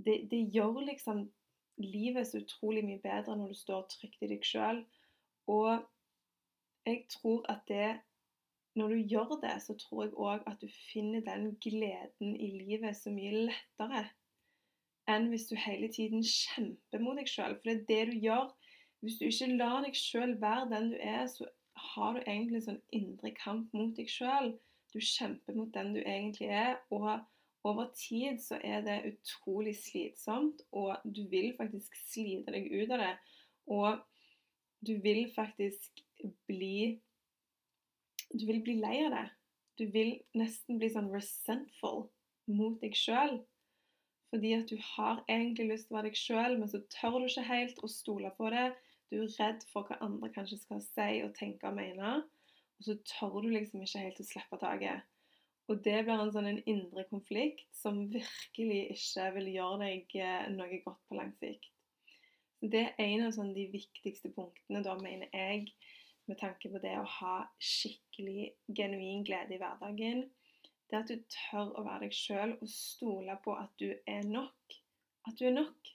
det, 0.00 0.16
det 0.30 0.40
gjør 0.54 0.80
liksom 0.86 1.26
livet 1.80 2.28
så 2.28 2.40
utrolig 2.40 2.84
mye 2.86 3.00
bedre 3.02 3.36
når 3.36 3.52
du 3.52 3.58
står 3.58 3.88
trygt 3.92 4.24
i 4.24 4.30
deg 4.30 4.46
sjøl. 4.46 4.80
Og 5.52 5.82
jeg 6.88 7.04
tror 7.12 7.44
at 7.52 7.66
det 7.68 7.98
når 8.78 8.88
du 8.88 8.98
gjør 9.12 9.36
det, 9.42 9.56
så 9.62 9.74
tror 9.74 10.04
jeg 10.04 10.14
òg 10.14 10.46
at 10.46 10.60
du 10.62 10.68
finner 10.92 11.24
den 11.26 11.52
gleden 11.60 12.36
i 12.36 12.50
livet 12.54 12.96
så 12.96 13.12
mye 13.12 13.48
lettere 13.50 14.06
enn 15.10 15.26
hvis 15.32 15.48
du 15.50 15.56
hele 15.58 15.88
tiden 15.90 16.22
kjemper 16.22 17.02
mot 17.02 17.18
deg 17.18 17.28
sjøl. 17.28 17.56
For 17.58 17.70
det 17.70 17.76
er 17.76 17.86
det 17.88 18.02
du 18.12 18.26
gjør. 18.28 18.52
Hvis 19.00 19.16
du 19.18 19.24
ikke 19.28 19.56
lar 19.56 19.80
deg 19.84 19.96
sjøl 19.96 20.34
være 20.40 20.68
den 20.74 20.90
du 20.92 20.98
er, 21.00 21.24
så 21.26 21.48
har 21.94 22.16
du 22.16 22.20
egentlig 22.26 22.60
en 22.60 22.66
sånn 22.66 22.82
indre 22.92 23.32
kamp 23.36 23.72
mot 23.76 23.94
deg 23.96 24.10
sjøl. 24.12 24.52
Du 24.92 24.98
kjemper 25.00 25.56
mot 25.56 25.70
den 25.74 25.94
du 25.94 26.00
egentlig 26.02 26.50
er. 26.52 26.76
Og 26.92 27.08
over 27.64 27.90
tid 27.96 28.40
så 28.44 28.58
er 28.64 28.84
det 28.84 28.98
utrolig 29.12 29.74
slitsomt, 29.78 30.62
og 30.72 31.00
du 31.04 31.26
vil 31.32 31.52
faktisk 31.58 31.96
slite 32.08 32.52
deg 32.54 32.68
ut 32.72 32.92
av 32.96 33.04
det. 33.04 33.14
Og 33.70 34.00
du 34.84 34.96
vil 35.04 35.26
faktisk 35.34 36.04
bli 36.48 37.00
du 38.30 38.44
vil 38.46 38.60
bli 38.62 38.76
lei 38.78 38.96
av 39.06 39.14
det. 39.16 39.26
Du 39.80 39.86
vil 39.90 40.12
nesten 40.36 40.78
bli 40.78 40.90
sånn 40.92 41.10
resentful 41.12 42.04
mot 42.52 42.76
deg 42.82 42.94
sjøl. 42.96 43.40
Fordi 44.30 44.52
at 44.54 44.70
du 44.70 44.76
har 44.92 45.24
egentlig 45.26 45.72
lyst 45.72 45.88
til 45.88 45.96
å 45.96 45.98
være 45.98 46.12
deg 46.12 46.20
sjøl, 46.20 46.56
men 46.60 46.70
så 46.70 46.82
tør 46.92 47.18
du 47.18 47.26
ikke 47.26 47.48
helt 47.48 47.80
å 47.82 47.90
stole 47.90 48.30
på 48.36 48.52
det. 48.54 48.68
Du 49.10 49.18
er 49.18 49.32
redd 49.40 49.64
for 49.72 49.88
hva 49.88 49.98
andre 50.04 50.30
kanskje 50.34 50.60
skal 50.60 50.82
si 50.84 51.22
og 51.24 51.34
tenke 51.38 51.66
og 51.66 51.76
mene. 51.78 52.20
Og 52.78 52.86
så 52.86 52.96
tør 53.04 53.40
du 53.42 53.50
liksom 53.50 53.82
ikke 53.84 54.04
helt 54.04 54.20
å 54.22 54.26
slippe 54.26 54.58
taket. 54.60 55.06
Og 55.70 55.82
det 55.84 56.00
blir 56.06 56.18
en 56.18 56.32
sånn 56.34 56.48
en 56.50 56.62
indre 56.70 57.04
konflikt 57.10 57.66
som 57.76 58.00
virkelig 58.10 58.80
ikke 58.94 59.28
vil 59.36 59.50
gjøre 59.52 59.78
deg 59.84 60.16
eh, 60.18 60.48
noe 60.54 60.80
godt 60.84 61.02
på 61.06 61.18
lang 61.18 61.30
sikt. 61.42 61.68
Det 62.60 62.82
er 62.90 63.02
en 63.04 63.26
av 63.28 63.34
sånn 63.36 63.52
de 63.56 63.68
viktigste 63.72 64.32
punktene, 64.34 64.82
da 64.84 64.96
mener 65.00 65.30
jeg, 65.32 65.70
med 66.28 66.38
tanke 66.42 66.68
på 66.72 66.80
det 66.82 66.92
å 66.98 67.06
ha 67.20 67.36
skikkelig 67.62 68.50
genuin 68.76 69.24
glede 69.26 69.56
i 69.56 69.60
hverdagen, 69.62 70.26
det 70.90 70.98
at 70.98 71.10
du 71.10 71.22
tør 71.30 71.70
å 71.78 71.86
være 71.86 72.08
deg 72.08 72.16
sjøl 72.18 72.56
og 72.58 72.70
stole 72.70 73.36
på 73.44 73.54
at 73.56 73.70
du 73.80 73.88
er 73.94 74.26
nok. 74.26 74.78
At 75.30 75.38
du 75.38 75.46
er 75.48 75.54
nok. 75.54 75.92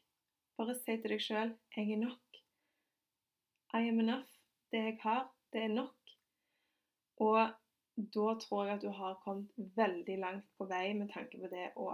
Bare 0.55 0.77
si 0.79 0.95
til 0.95 1.11
deg 1.11 1.23
sjøl 1.23 1.51
'Jeg 1.75 1.91
er 1.97 2.01
nok'. 2.05 2.24
I 3.75 3.87
am 3.89 3.99
enough. 3.99 4.31
Det 4.71 4.81
jeg 4.83 4.97
har, 5.01 5.31
det 5.53 5.63
er 5.63 5.67
nok. 5.67 6.11
Og 7.17 7.39
da 7.97 8.27
tror 8.43 8.65
jeg 8.65 8.75
at 8.75 8.81
du 8.81 8.91
har 8.91 9.19
kommet 9.23 9.51
veldig 9.75 10.17
langt 10.19 10.47
på 10.57 10.67
vei 10.69 10.93
med 10.93 11.11
tanke 11.13 11.39
på 11.41 11.49
det 11.51 11.69
å 11.75 11.89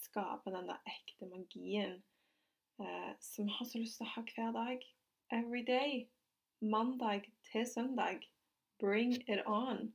skape 0.00 0.52
den 0.52 0.68
der 0.68 0.92
ekte 0.92 1.28
magien 1.28 1.96
eh, 2.80 3.12
som 3.20 3.48
vi 3.48 3.56
har 3.58 3.68
så 3.68 3.80
lyst 3.80 4.00
til 4.00 4.08
å 4.08 4.12
ha 4.14 4.24
hver 4.32 4.52
dag. 4.56 4.86
Every 5.32 5.64
day 5.64 6.06
mandag 6.60 7.28
til 7.52 7.66
søndag. 7.66 8.20
Bring 8.80 9.16
it 9.28 9.42
on. 9.46 9.94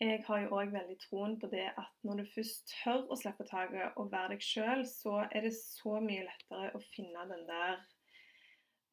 Jeg 0.00 0.24
har 0.26 0.40
jo 0.40 0.52
òg 0.56 0.72
veldig 0.72 0.96
troen 1.02 1.34
på 1.40 1.48
det 1.52 1.66
at 1.76 1.92
når 2.08 2.22
du 2.22 2.30
først 2.34 2.72
tør 2.72 3.04
å 3.12 3.18
slippe 3.20 3.44
taket 3.48 3.98
og 4.00 4.12
være 4.12 4.34
deg 4.34 4.44
sjøl, 4.44 4.84
så 4.88 5.26
er 5.28 5.44
det 5.44 5.52
så 5.56 5.98
mye 6.00 6.24
lettere 6.24 6.70
å 6.72 6.80
finne 6.94 7.26
den 7.28 7.44
der 7.48 7.82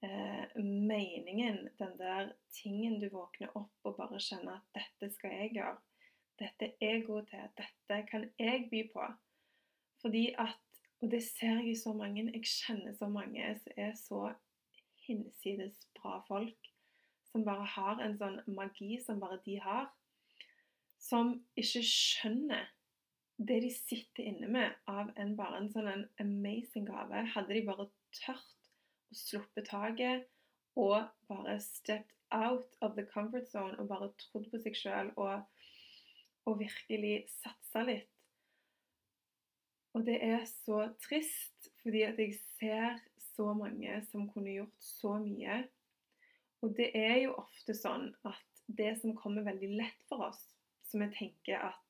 eh, 0.03 0.63
meningen, 0.63 1.69
den 1.79 1.97
der 1.97 2.31
tingen 2.53 2.99
du 3.01 3.09
våkner 3.13 3.53
opp 3.57 3.73
og 3.83 3.97
bare 3.97 4.19
kjenner 4.19 4.59
at 4.59 4.67
'dette 4.73 5.13
skal 5.13 5.31
jeg 5.31 5.51
gjøre'. 5.57 5.81
Dette 6.39 6.65
er 6.81 6.93
jeg 6.93 7.05
god 7.05 7.25
til. 7.25 7.49
Dette 7.57 8.07
kan 8.11 8.29
jeg 8.39 8.67
by 8.71 8.89
på. 8.93 9.05
Fordi 10.01 10.35
at 10.37 10.57
Og 11.01 11.11
det 11.11 11.23
ser 11.23 11.59
jeg 11.61 11.69
i 11.69 11.75
så 11.75 11.93
mange. 11.93 12.31
Jeg 12.33 12.43
kjenner 12.43 12.93
så 12.93 13.07
mange 13.07 13.59
som 13.59 13.71
er 13.77 13.91
så 13.93 14.33
hinsides 15.07 15.87
bra 15.93 16.23
folk 16.27 16.71
som 17.31 17.45
bare 17.45 17.65
har 17.65 18.01
en 18.01 18.17
sånn 18.17 18.39
magi 18.47 18.97
som 19.03 19.19
bare 19.21 19.37
de 19.45 19.59
har, 19.61 19.91
som 20.97 21.35
ikke 21.59 21.83
skjønner 21.85 22.65
det 23.37 23.59
de 23.61 23.69
sitter 23.69 24.31
inne 24.31 24.47
med 24.49 24.73
av 24.89 25.11
en 25.21 25.35
bare 25.37 25.59
en 25.61 25.69
sånn 25.69 25.89
en 25.91 26.05
amazing 26.23 26.87
gave. 26.89 27.21
Hadde 27.35 27.53
de 27.53 27.65
bare 27.67 27.85
tørt 28.17 28.56
å 29.11 29.17
sluppet 29.17 29.69
taket 29.69 30.27
og 30.77 31.07
bare 31.29 31.57
stepped 31.63 32.13
out 32.31 32.75
of 32.81 32.95
the 32.95 33.05
comfort 33.13 33.47
zone 33.49 33.77
og 33.79 33.89
bare 33.89 34.11
trodd 34.21 34.49
på 34.51 34.59
seg 34.61 34.75
sjøl 34.77 35.11
og, 35.15 35.45
og 36.45 36.59
virkelig 36.59 37.15
satsa 37.39 37.85
litt. 37.87 38.11
Og 39.95 40.03
det 40.05 40.19
er 40.21 40.43
så 40.45 40.83
trist, 41.01 41.71
fordi 41.81 42.03
at 42.05 42.19
jeg 42.21 42.35
ser 42.59 42.99
så 43.31 43.53
mange 43.57 43.95
som 44.11 44.27
kunne 44.29 44.53
gjort 44.53 44.83
så 44.83 45.15
mye. 45.23 45.63
Og 46.61 46.75
det 46.77 46.91
er 46.97 47.15
jo 47.23 47.33
ofte 47.39 47.73
sånn 47.77 48.11
at 48.27 48.61
det 48.67 48.91
som 49.01 49.15
kommer 49.17 49.45
veldig 49.47 49.71
lett 49.79 50.03
for 50.09 50.27
oss, 50.27 50.43
som 50.85 51.01
vi 51.03 51.09
tenker 51.15 51.69
at 51.71 51.83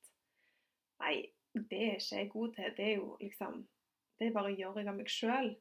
Nei, 0.98 1.28
det 1.54 1.78
er 1.78 2.00
ikke 2.00 2.18
jeg 2.18 2.30
god 2.32 2.54
til. 2.56 2.72
Det 2.78 2.86
er 2.86 2.96
jo 2.98 3.18
liksom 3.22 3.60
Det 4.18 4.32
bare 4.34 4.56
gjør 4.58 4.80
jeg 4.80 4.90
av 4.90 4.96
meg 4.98 5.12
sjøl. 5.14 5.52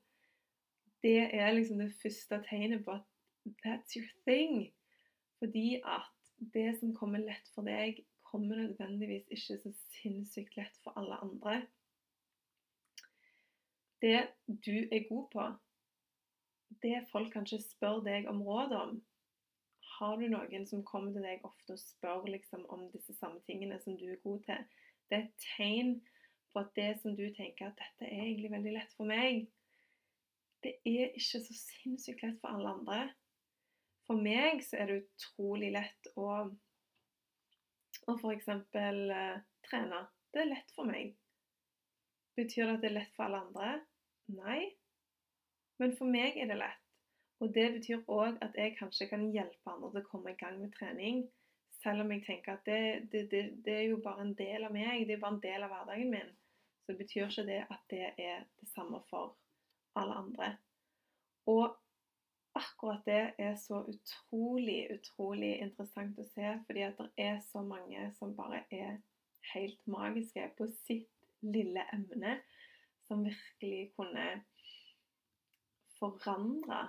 Det 1.06 1.20
er 1.38 1.52
liksom 1.54 1.78
det 1.78 1.92
første 2.02 2.40
tegnet 2.48 2.84
på 2.84 2.96
at 2.98 3.04
that's 3.62 3.94
your 3.94 4.08
thing. 4.26 4.72
Fordi 5.38 5.80
at 5.84 6.12
det 6.54 6.78
som 6.80 6.94
kommer 6.94 7.22
lett 7.22 7.50
for 7.54 7.62
deg, 7.62 8.00
kommer 8.26 8.56
nødvendigvis 8.56 9.28
ikke 9.30 9.58
så 9.62 9.72
sinnssykt 10.00 10.56
lett 10.58 10.80
for 10.82 10.98
alle 10.98 11.14
andre. 11.22 11.60
Det 14.02 14.26
du 14.66 14.75
er 14.92 15.08
god 15.08 15.28
på, 15.32 15.44
det 16.82 17.04
folk 17.12 17.30
kanskje 17.32 17.62
spør 17.62 18.02
deg 18.04 18.26
om 18.28 18.42
råd 18.42 18.75
om 18.80 18.98
Har 19.96 20.16
du 20.16 20.26
noen 20.28 20.66
som 20.66 20.82
kommer 20.84 21.12
til 21.14 21.22
deg 21.25 21.44
ofte 21.46 21.72
og 21.72 21.78
spør 21.80 22.26
liksom, 22.28 22.66
om 22.68 22.90
disse 22.92 23.14
samme 23.14 23.38
tingene 23.46 23.78
som 23.80 23.94
du 23.96 24.04
er 24.10 24.18
god 24.25 24.42
til? 24.44 24.66
Det 25.08 25.16
er 25.16 25.22
et 25.22 25.46
tegn 25.56 25.94
på 26.52 26.64
at 26.66 26.75
det 26.76 26.90
som 27.00 27.14
du 27.16 27.22
tenker 27.38 27.70
at 27.70 27.78
dette 27.78 28.10
er 28.10 28.26
egentlig 28.26 28.50
veldig 28.50 28.75
lett 28.75 28.92
for 28.98 29.08
meg, 29.08 29.46
det 30.66 30.75
er 30.85 31.12
ikke 31.14 31.40
så 31.44 31.54
sinnssykt 31.54 32.25
lett 32.25 32.40
for 32.42 32.56
alle 32.56 32.73
andre. 32.75 33.02
For 34.06 34.18
meg 34.23 34.62
så 34.66 34.80
er 34.80 34.90
det 34.90 35.02
utrolig 35.04 35.73
lett 35.75 36.08
å, 36.18 36.30
å 38.11 38.16
f.eks. 38.16 38.49
Eh, 38.50 39.37
trene. 39.68 40.00
Det 40.35 40.42
er 40.42 40.50
lett 40.50 40.75
for 40.75 40.88
meg. 40.88 41.14
Betyr 42.38 42.66
det 42.66 42.75
at 42.75 42.82
det 42.82 42.90
er 42.90 42.96
lett 42.99 43.14
for 43.14 43.28
alle 43.28 43.44
andre? 43.46 43.70
Nei. 44.35 44.61
Men 45.78 45.94
for 45.99 46.11
meg 46.11 46.38
er 46.40 46.50
det 46.50 46.58
lett. 46.58 46.82
Og 47.44 47.52
det 47.54 47.66
betyr 47.76 48.04
òg 48.11 48.38
at 48.42 48.56
jeg 48.56 48.76
kanskje 48.78 49.11
kan 49.11 49.26
hjelpe 49.30 49.70
andre 49.70 49.92
til 49.92 50.02
å 50.02 50.11
komme 50.11 50.32
i 50.32 50.38
gang 50.40 50.58
med 50.61 50.75
trening. 50.75 51.26
Selv 51.82 52.02
om 52.02 52.12
jeg 52.14 52.25
tenker 52.26 52.56
at 52.56 52.66
det, 52.66 53.08
det, 53.12 53.26
det, 53.30 53.42
det, 53.66 53.75
er 53.75 53.90
jo 53.90 54.02
bare 54.02 54.25
en 54.25 54.35
del 54.38 54.64
av 54.66 54.75
meg, 54.75 55.04
det 55.06 55.18
er 55.18 55.23
bare 55.23 55.37
en 55.37 55.42
del 55.44 55.66
av 55.66 55.75
hverdagen 55.75 56.14
min. 56.14 56.30
Så 56.87 56.96
betyr 56.96 57.26
ikke 57.26 57.46
det 57.46 57.61
at 57.66 57.82
det 57.92 58.06
er 58.08 58.46
det 58.46 58.70
samme 58.73 59.02
for 59.11 59.37
alle 59.96 60.20
andre. 60.20 60.48
Og 61.50 61.76
akkurat 62.56 63.04
det 63.06 63.20
er 63.38 63.54
så 63.60 63.82
utrolig, 63.90 64.86
utrolig 64.94 65.56
interessant 65.62 66.18
å 66.18 66.26
se, 66.30 66.54
fordi 66.66 66.84
at 66.86 67.00
det 67.02 67.10
er 67.28 67.40
så 67.44 67.62
mange 67.66 68.08
som 68.18 68.34
bare 68.36 68.64
er 68.72 68.98
helt 69.52 69.80
magiske 69.86 70.48
på 70.58 70.68
sitt 70.86 71.12
lille 71.44 71.84
emne, 71.94 72.38
som 73.06 73.24
virkelig 73.24 73.90
kunne 73.96 74.28
forandre 76.00 76.86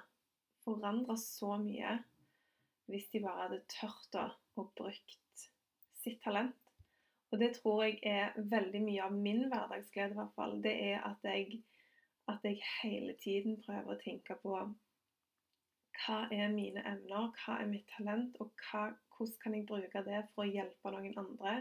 Forandre 0.68 1.16
så 1.16 1.54
mye 1.62 1.94
hvis 2.92 3.06
de 3.14 3.22
bare 3.24 3.46
hadde 3.46 3.60
tørt 3.72 4.18
å 4.20 4.26
og 4.58 4.72
brukt 4.76 5.44
sitt 6.02 6.20
talent. 6.24 6.56
Og 7.32 7.40
det 7.42 7.54
tror 7.58 7.84
jeg 7.84 8.00
er 8.08 8.36
veldig 8.36 8.82
mye 8.84 9.06
av 9.06 9.16
min 9.16 9.46
hverdagsglede, 9.52 10.16
i 10.16 10.20
hvert 10.20 10.36
fall. 10.38 10.56
Det 10.64 10.74
er 10.90 11.04
at 11.08 11.28
jeg, 11.28 11.60
at 12.28 12.44
jeg 12.44 12.60
hele 12.82 13.16
tiden 13.24 13.62
prøver 13.66 13.94
å 13.94 14.02
tenke 14.02 14.36
på 14.42 14.54
hva 15.98 16.18
er 16.32 16.52
mine 16.54 16.84
evner, 16.86 17.32
hva 17.42 17.58
er 17.62 17.70
mitt 17.72 17.88
talent, 17.96 18.36
og 18.44 18.52
hva, 18.68 18.90
hvordan 19.16 19.40
kan 19.44 19.56
jeg 19.56 19.66
bruke 19.70 20.04
det 20.06 20.22
for 20.34 20.46
å 20.46 20.52
hjelpe 20.52 20.94
noen 20.94 21.18
andre. 21.24 21.56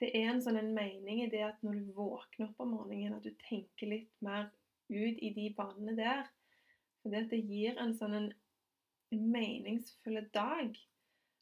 Det 0.00 0.10
er 0.14 0.32
en 0.32 0.42
sånn 0.42 0.58
en 0.60 0.74
mening 0.74 1.22
i 1.24 1.30
det 1.30 1.44
at 1.46 1.62
når 1.62 1.78
du 1.78 1.92
våkner 1.94 2.48
opp 2.48 2.60
om 2.64 2.74
morgenen, 2.76 3.16
at 3.18 3.26
du 3.26 3.34
tenker 3.48 3.90
litt 3.90 4.12
mer 4.24 4.50
ut 4.88 5.22
i 5.22 5.32
de 5.36 5.48
banene 5.56 5.94
der. 5.98 6.28
For 7.02 7.14
det 7.14 7.40
gir 7.40 7.78
en 7.78 7.94
sånn 7.98 8.16
en 8.18 8.30
meningsfull 9.10 10.20
dag 10.34 10.76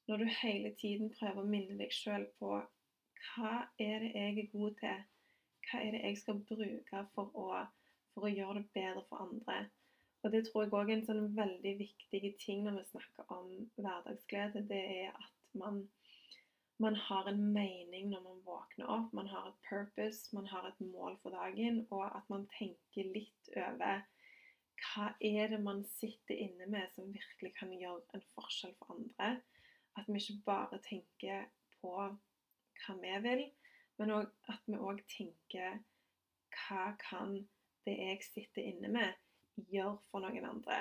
når 0.07 0.23
du 0.23 0.27
hele 0.41 0.71
tiden 0.79 1.11
prøver 1.11 1.43
å 1.43 1.51
minne 1.51 1.77
deg 1.81 1.93
sjøl 1.95 2.27
på 2.41 2.61
hva 3.27 3.55
er 3.83 4.05
det 4.05 4.13
jeg 4.15 4.39
er 4.39 4.51
god 4.53 4.77
til? 4.81 5.01
Hva 5.67 5.81
er 5.83 5.97
det 5.97 6.03
jeg 6.05 6.19
skal 6.21 6.43
bruke 6.47 7.03
for 7.15 7.33
å, 7.35 7.47
for 8.17 8.27
å 8.27 8.33
gjøre 8.33 8.63
det 8.63 8.73
bedre 8.73 9.05
for 9.11 9.29
andre? 9.29 9.67
Og 10.25 10.33
det 10.33 10.47
tror 10.47 10.65
jeg 10.65 10.73
òg 10.75 10.89
er 10.91 10.97
en 10.97 11.07
sånn 11.07 11.27
veldig 11.37 11.73
viktig 11.79 12.21
ting 12.43 12.65
når 12.65 12.81
vi 12.81 12.89
snakker 12.89 13.29
om 13.37 13.51
hverdagsglede. 13.77 14.65
Det 14.67 14.81
er 15.05 15.13
at 15.13 15.53
man, 15.61 15.85
man 16.83 16.97
har 17.07 17.29
en 17.31 17.43
mening 17.55 18.09
når 18.11 18.25
man 18.25 18.41
våkner 18.49 18.91
opp. 18.91 19.13
Man 19.15 19.31
har 19.31 19.53
et 19.53 19.61
purpose, 19.69 20.33
man 20.35 20.49
har 20.51 20.67
et 20.67 20.81
mål 20.83 21.21
for 21.23 21.37
dagen, 21.37 21.85
og 21.95 22.09
at 22.09 22.27
man 22.33 22.49
tenker 22.57 23.13
litt 23.15 23.53
over 23.55 24.03
hva 24.83 25.07
er 25.25 25.53
det 25.53 25.61
man 25.63 25.85
sitter 25.89 26.37
inne 26.37 26.67
med 26.69 26.91
som 26.93 27.13
virkelig 27.13 27.55
kan 27.57 27.71
gjøre 27.73 28.03
en 28.17 28.25
forskjell 28.35 28.75
for 28.81 28.97
andre? 28.97 29.37
At 29.97 30.11
vi 30.11 30.21
ikke 30.21 30.43
bare 30.49 30.81
tenker 30.85 31.47
på 31.79 31.95
hva 31.97 32.97
vi 33.01 33.15
vil, 33.29 33.45
men 34.01 34.13
at 34.19 34.67
vi 34.67 34.77
òg 34.77 35.07
tenker 35.15 35.79
hva 36.57 36.91
kan 37.01 37.39
det 37.87 37.97
jeg 37.97 38.23
sitter 38.27 38.69
inne 38.73 38.91
med, 38.93 39.17
gjør 39.73 39.97
for 40.11 40.25
noen 40.25 40.49
andre? 40.51 40.81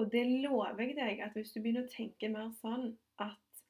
Og 0.00 0.08
det 0.12 0.24
lover 0.44 0.80
jeg 0.82 0.96
deg 0.98 1.22
at 1.24 1.36
hvis 1.36 1.52
du 1.54 1.60
begynner 1.60 1.86
å 1.86 1.92
tenke 1.92 2.30
mer 2.32 2.50
sånn 2.60 2.92
at, 3.22 3.62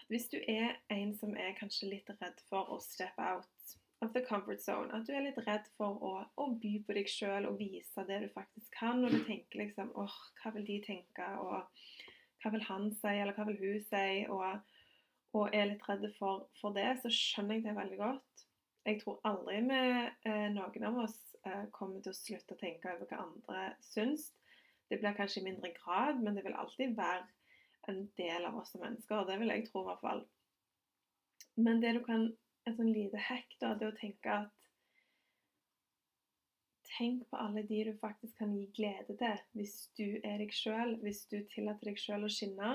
at 0.00 0.08
hvis 0.10 0.30
du 0.32 0.38
er 0.48 0.78
en 0.92 1.12
som 1.16 1.36
er 1.36 1.56
kanskje 1.58 1.90
litt 1.92 2.12
redd 2.20 2.40
for 2.48 2.72
å 2.72 2.80
step 2.82 3.18
out 3.20 3.76
of 4.02 4.12
the 4.12 4.20
comfort 4.20 4.60
zone. 4.62 4.90
At 4.92 5.06
du 5.06 5.14
er 5.14 5.24
litt 5.24 5.38
redd 5.46 5.68
for 5.78 6.00
å, 6.02 6.12
å 6.36 6.46
by 6.58 6.74
på 6.86 6.96
deg 6.96 7.10
sjøl 7.10 7.46
og 7.48 7.60
vise 7.60 8.04
det 8.08 8.18
du 8.24 8.28
faktisk 8.34 8.74
kan. 8.74 9.04
Og 9.04 9.14
du 9.14 9.20
tenker 9.26 9.62
liksom 9.62 9.92
åh, 9.98 10.16
hva 10.42 10.54
vil 10.56 10.66
de 10.66 10.80
tenke, 10.84 11.28
og 11.38 11.62
hva 12.42 12.54
vil 12.54 12.64
han 12.66 12.90
si, 12.98 13.12
eller 13.14 13.36
hva 13.36 13.46
vil 13.48 13.60
hun 13.62 13.84
si? 13.86 14.06
Og, 14.32 14.78
og 15.38 15.54
er 15.54 15.70
litt 15.70 15.86
redd 15.88 16.08
for, 16.18 16.48
for, 16.60 16.74
det, 16.76 16.88
så 17.02 17.12
skjønner 17.14 17.60
jeg 17.60 17.68
det 17.68 17.76
veldig 17.78 18.00
godt. 18.00 18.46
Jeg 18.88 18.98
tror 19.04 19.20
aldri 19.28 19.60
vi, 19.68 19.82
eh, 20.26 20.48
noen 20.50 20.88
av 20.88 21.04
oss 21.04 21.20
eh, 21.46 21.64
kommer 21.74 22.02
til 22.02 22.12
å 22.12 22.18
slutte 22.18 22.56
å 22.56 22.60
tenke 22.60 22.92
over 22.92 23.08
hva 23.10 23.24
andre 23.26 23.64
syns. 23.84 24.30
Det 24.88 25.00
blir 25.00 25.16
kanskje 25.16 25.40
i 25.40 25.46
mindre 25.46 25.72
grad, 25.76 26.20
men 26.22 26.36
det 26.36 26.44
vil 26.46 26.58
alltid 26.58 26.96
være 26.96 27.26
en 27.90 28.04
del 28.18 28.46
av 28.46 28.58
oss 28.60 28.74
som 28.74 28.82
mennesker. 28.84 29.22
og 29.22 29.28
Det 29.30 29.38
vil 29.40 29.52
jeg 29.54 29.68
tro, 29.68 29.82
i 29.82 29.90
hvert 29.90 30.02
fall. 30.04 30.24
Men 31.56 31.80
det 31.82 31.94
du 31.96 32.02
kan 32.04 32.26
et 32.66 32.76
sånn 32.76 32.92
lite 32.94 33.18
hack, 33.18 33.56
da, 33.60 33.74
det 33.74 33.88
å 33.90 34.00
tenke 34.00 34.42
at 34.42 34.58
Tenk 36.92 37.22
på 37.30 37.38
alle 37.40 37.62
de 37.64 37.78
du 37.88 37.94
faktisk 37.96 38.36
kan 38.36 38.50
gi 38.52 38.66
glede 38.76 39.14
til 39.16 39.38
hvis 39.56 39.76
du 39.96 40.18
er 40.28 40.42
deg 40.42 40.50
sjøl, 40.52 40.98
hvis 41.00 41.22
du 41.30 41.38
tillater 41.54 41.88
deg 41.88 41.96
sjøl 41.96 42.26
å 42.26 42.28
skinne. 42.30 42.72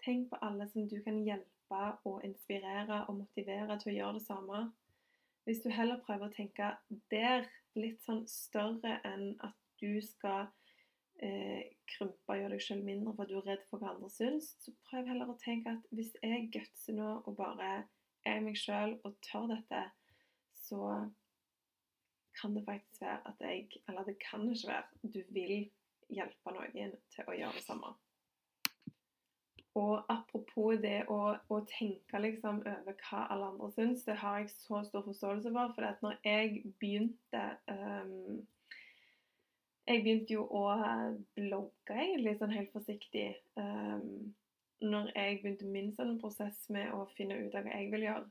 Tenk 0.00 0.30
på 0.30 0.38
alle 0.46 0.64
som 0.70 0.86
du 0.88 0.96
kan 1.04 1.18
hjelpe 1.26 1.82
og 2.08 2.24
inspirere 2.24 3.02
og 3.10 3.18
motivere 3.18 3.76
til 3.82 3.92
å 3.92 3.96
gjøre 3.98 4.16
det 4.16 4.24
samme. 4.24 4.62
Hvis 5.44 5.60
du 5.60 5.68
heller 5.74 6.00
prøver 6.06 6.30
å 6.30 6.32
tenke 6.32 6.70
der 7.12 7.44
litt 7.78 8.02
sånn 8.04 8.24
større 8.28 8.98
enn 9.08 9.32
at 9.46 9.56
du 9.80 9.96
skal 10.04 10.46
eh, 11.22 11.72
krympe 11.90 12.34
og 12.34 12.38
gjøre 12.40 12.54
deg 12.54 12.64
sjøl 12.64 12.84
mindre 12.84 13.14
for 13.16 13.24
at 13.24 13.32
du 13.32 13.38
er 13.40 13.48
redd 13.48 13.64
for 13.70 13.82
hva 13.82 13.94
andre 13.94 14.10
syns, 14.12 14.52
så 14.62 14.74
prøv 14.88 15.10
heller 15.10 15.32
å 15.32 15.38
tenke 15.42 15.74
at 15.74 15.88
hvis 15.94 16.12
jeg 16.22 16.50
gutser 16.54 16.98
nå 16.98 17.10
og 17.22 17.36
bare 17.38 17.72
er 18.28 18.44
meg 18.44 18.58
sjøl 18.58 18.96
og 19.02 19.18
tør 19.24 19.48
dette, 19.50 19.82
så 20.62 20.82
kan 22.38 22.54
det 22.56 22.64
faktisk 22.64 23.02
være 23.02 23.20
at 23.28 23.42
jeg 23.44 23.82
Eller 23.88 24.04
det 24.08 24.16
kan 24.22 24.46
ikke 24.48 24.68
være 24.68 25.10
du 25.14 25.20
vil 25.34 25.70
hjelpe 26.12 26.54
noen 26.54 26.94
til 27.12 27.28
å 27.28 27.36
gjøre 27.36 27.58
det 27.58 27.64
samme. 27.64 27.92
Og 29.78 30.02
apropos 30.12 30.76
det 30.82 31.06
å, 31.08 31.18
å 31.48 31.58
tenke 31.70 32.20
liksom 32.20 32.60
over 32.60 32.96
hva 33.06 33.22
alle 33.32 33.48
andre 33.54 33.70
syns, 33.72 34.02
det 34.04 34.18
har 34.20 34.42
jeg 34.42 34.50
så 34.52 34.82
stor 34.84 35.06
forståelse 35.06 35.52
for. 35.54 35.72
For 35.76 35.88
at 35.88 36.02
når 36.04 36.18
jeg 36.26 36.64
begynte 36.80 37.44
um, 37.72 38.42
Jeg 39.88 40.04
begynte 40.04 40.36
jo 40.36 40.44
å 40.46 40.66
blogge 41.34 41.96
egentlig 41.96 42.36
sånn 42.38 42.52
helt 42.54 42.70
forsiktig. 42.74 43.32
Um, 43.58 44.34
når 44.82 45.10
jeg 45.14 45.40
begynte 45.40 45.70
min 45.70 45.90
sånn 45.96 46.18
prosess 46.20 46.66
med 46.70 46.92
å 46.94 47.06
finne 47.16 47.40
ut 47.40 47.54
av 47.56 47.64
hva 47.66 47.80
jeg 47.80 47.90
vil 47.94 48.06
gjøre. 48.06 48.28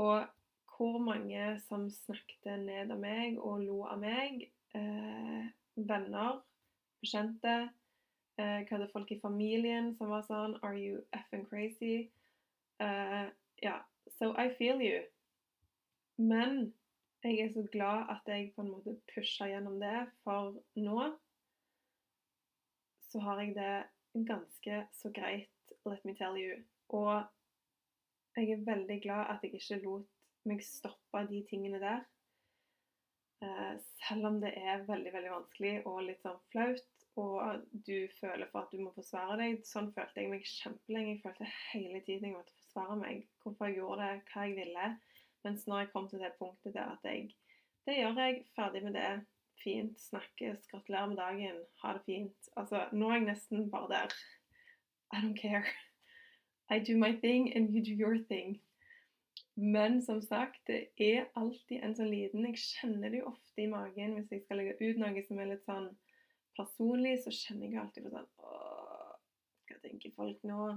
Og 0.00 0.26
hvor 0.74 0.98
mange 0.98 1.54
som 1.68 1.86
snakket 1.92 2.64
ned 2.64 2.92
av 2.92 3.00
meg 3.00 3.38
og 3.38 3.62
lo 3.62 3.84
av 3.86 4.00
meg. 4.02 4.46
Eh, 4.74 5.44
venner, 5.76 6.40
bekjente. 7.02 7.54
Eh, 8.34 8.60
hva 8.66 8.76
hadde 8.76 8.90
folk 8.90 9.10
i 9.14 9.20
familien 9.22 9.92
som 9.94 10.10
var 10.10 10.24
sånn 10.26 10.56
Are 10.66 10.78
you 10.78 11.02
effing 11.14 11.44
crazy? 11.46 12.08
Uh, 12.82 13.30
ja, 13.62 13.76
so 14.16 14.32
I 14.34 14.48
feel 14.58 14.82
you. 14.82 15.04
Men 16.18 16.72
jeg 17.22 17.38
er 17.40 17.52
så 17.54 17.62
glad 17.72 18.10
at 18.10 18.26
jeg 18.26 18.50
på 18.56 18.64
en 18.64 18.72
måte 18.74 18.96
pusha 19.12 19.46
gjennom 19.48 19.78
det, 19.80 20.08
for 20.26 20.58
nå 20.74 21.04
så 23.06 23.22
har 23.22 23.40
jeg 23.44 23.54
det 23.54 24.26
ganske 24.26 24.80
så 24.98 25.10
greit 25.14 25.74
let 25.86 26.02
me 26.04 26.16
tell 26.18 26.34
you. 26.34 26.58
Og 26.90 27.22
jeg 28.34 28.50
er 28.50 28.66
veldig 28.66 28.98
glad 29.04 29.30
at 29.30 29.46
jeg 29.46 29.54
ikke 29.54 29.78
lot 29.84 30.10
meg 30.44 30.64
stoppe 30.66 31.22
de 31.30 31.44
tingene 31.48 31.78
der. 31.80 32.02
Uh, 33.44 33.78
selv 34.02 34.26
om 34.26 34.42
det 34.42 34.56
er 34.58 34.82
veldig 34.88 35.14
veldig 35.14 35.32
vanskelig 35.36 35.74
og 35.86 36.02
litt 36.08 36.26
sånn 36.26 36.42
flaut, 36.50 36.93
og 37.16 37.62
du 37.86 38.08
føler 38.20 38.48
for 38.50 38.64
at 38.64 38.72
du 38.72 38.80
må 38.82 38.90
forsvare 38.94 39.36
deg. 39.38 39.60
Sånn 39.68 39.92
følte 39.94 40.22
jeg 40.22 40.30
meg 40.32 40.48
kjempelenge. 40.48 41.12
Jeg 41.14 41.22
følte 41.22 41.50
hele 41.70 42.00
tiden 42.06 42.28
jeg 42.28 42.34
måtte 42.34 42.56
forsvare 42.58 42.96
meg. 42.98 43.22
Hvorfor 43.42 43.70
jeg 43.70 43.78
gjorde 43.78 44.08
det, 44.08 44.24
hva 44.32 44.46
jeg 44.48 44.56
ville. 44.58 44.88
Mens 45.44 45.66
når 45.68 45.84
jeg 45.84 45.92
kom 45.92 46.08
til 46.10 46.24
det 46.24 46.32
punktet 46.40 46.74
der 46.74 46.96
at 46.96 47.06
jeg 47.06 47.30
Det 47.86 47.98
gjør 47.98 48.18
jeg. 48.18 48.44
Ferdig 48.56 48.82
med 48.82 48.98
det. 48.98 49.08
Fint. 49.62 50.00
Snakkes. 50.00 50.66
Gratulerer 50.70 51.06
med 51.06 51.16
dagen. 51.16 51.62
Ha 51.82 51.92
det 51.92 52.04
fint. 52.06 52.50
Altså, 52.56 52.88
nå 52.92 53.10
er 53.10 53.20
jeg 53.20 53.26
nesten 53.30 53.70
bare 53.70 53.90
der. 53.94 54.14
I 55.12 55.16
don't 55.22 55.40
care. 55.40 55.64
I 56.70 56.78
do 56.78 56.96
my 56.98 57.12
thing 57.12 57.54
and 57.56 57.70
you 57.70 57.84
do 57.84 57.92
your 57.92 58.18
thing. 58.28 58.60
Men 59.54 60.02
som 60.02 60.22
sagt, 60.22 60.66
det 60.66 60.88
er 60.98 61.28
alltid 61.38 61.84
en 61.84 61.94
sånn 61.94 62.10
liten 62.10 62.46
Jeg 62.48 62.58
kjenner 62.58 63.12
det 63.12 63.20
jo 63.20 63.30
ofte 63.30 63.62
i 63.62 63.70
magen 63.70 64.16
hvis 64.16 64.32
jeg 64.32 64.42
skal 64.42 64.58
legge 64.58 64.74
ut 64.80 64.98
noe 64.98 65.22
som 65.28 65.38
er 65.38 65.52
litt 65.52 65.68
sånn 65.68 65.92
personlig, 66.56 67.18
så 67.24 67.32
kjenner 67.34 67.68
jeg 67.68 67.82
alltid 67.82 68.06
på 68.06 68.14
sånn 68.14 68.30
Åh, 68.44 69.12
hva 69.68 69.78
tenker 69.82 70.14
folk 70.16 70.42
nå? 70.46 70.72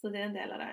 Så 0.00 0.10
det 0.10 0.20
er 0.20 0.30
en 0.30 0.38
del 0.38 0.54
av 0.54 0.62
det. 0.64 0.72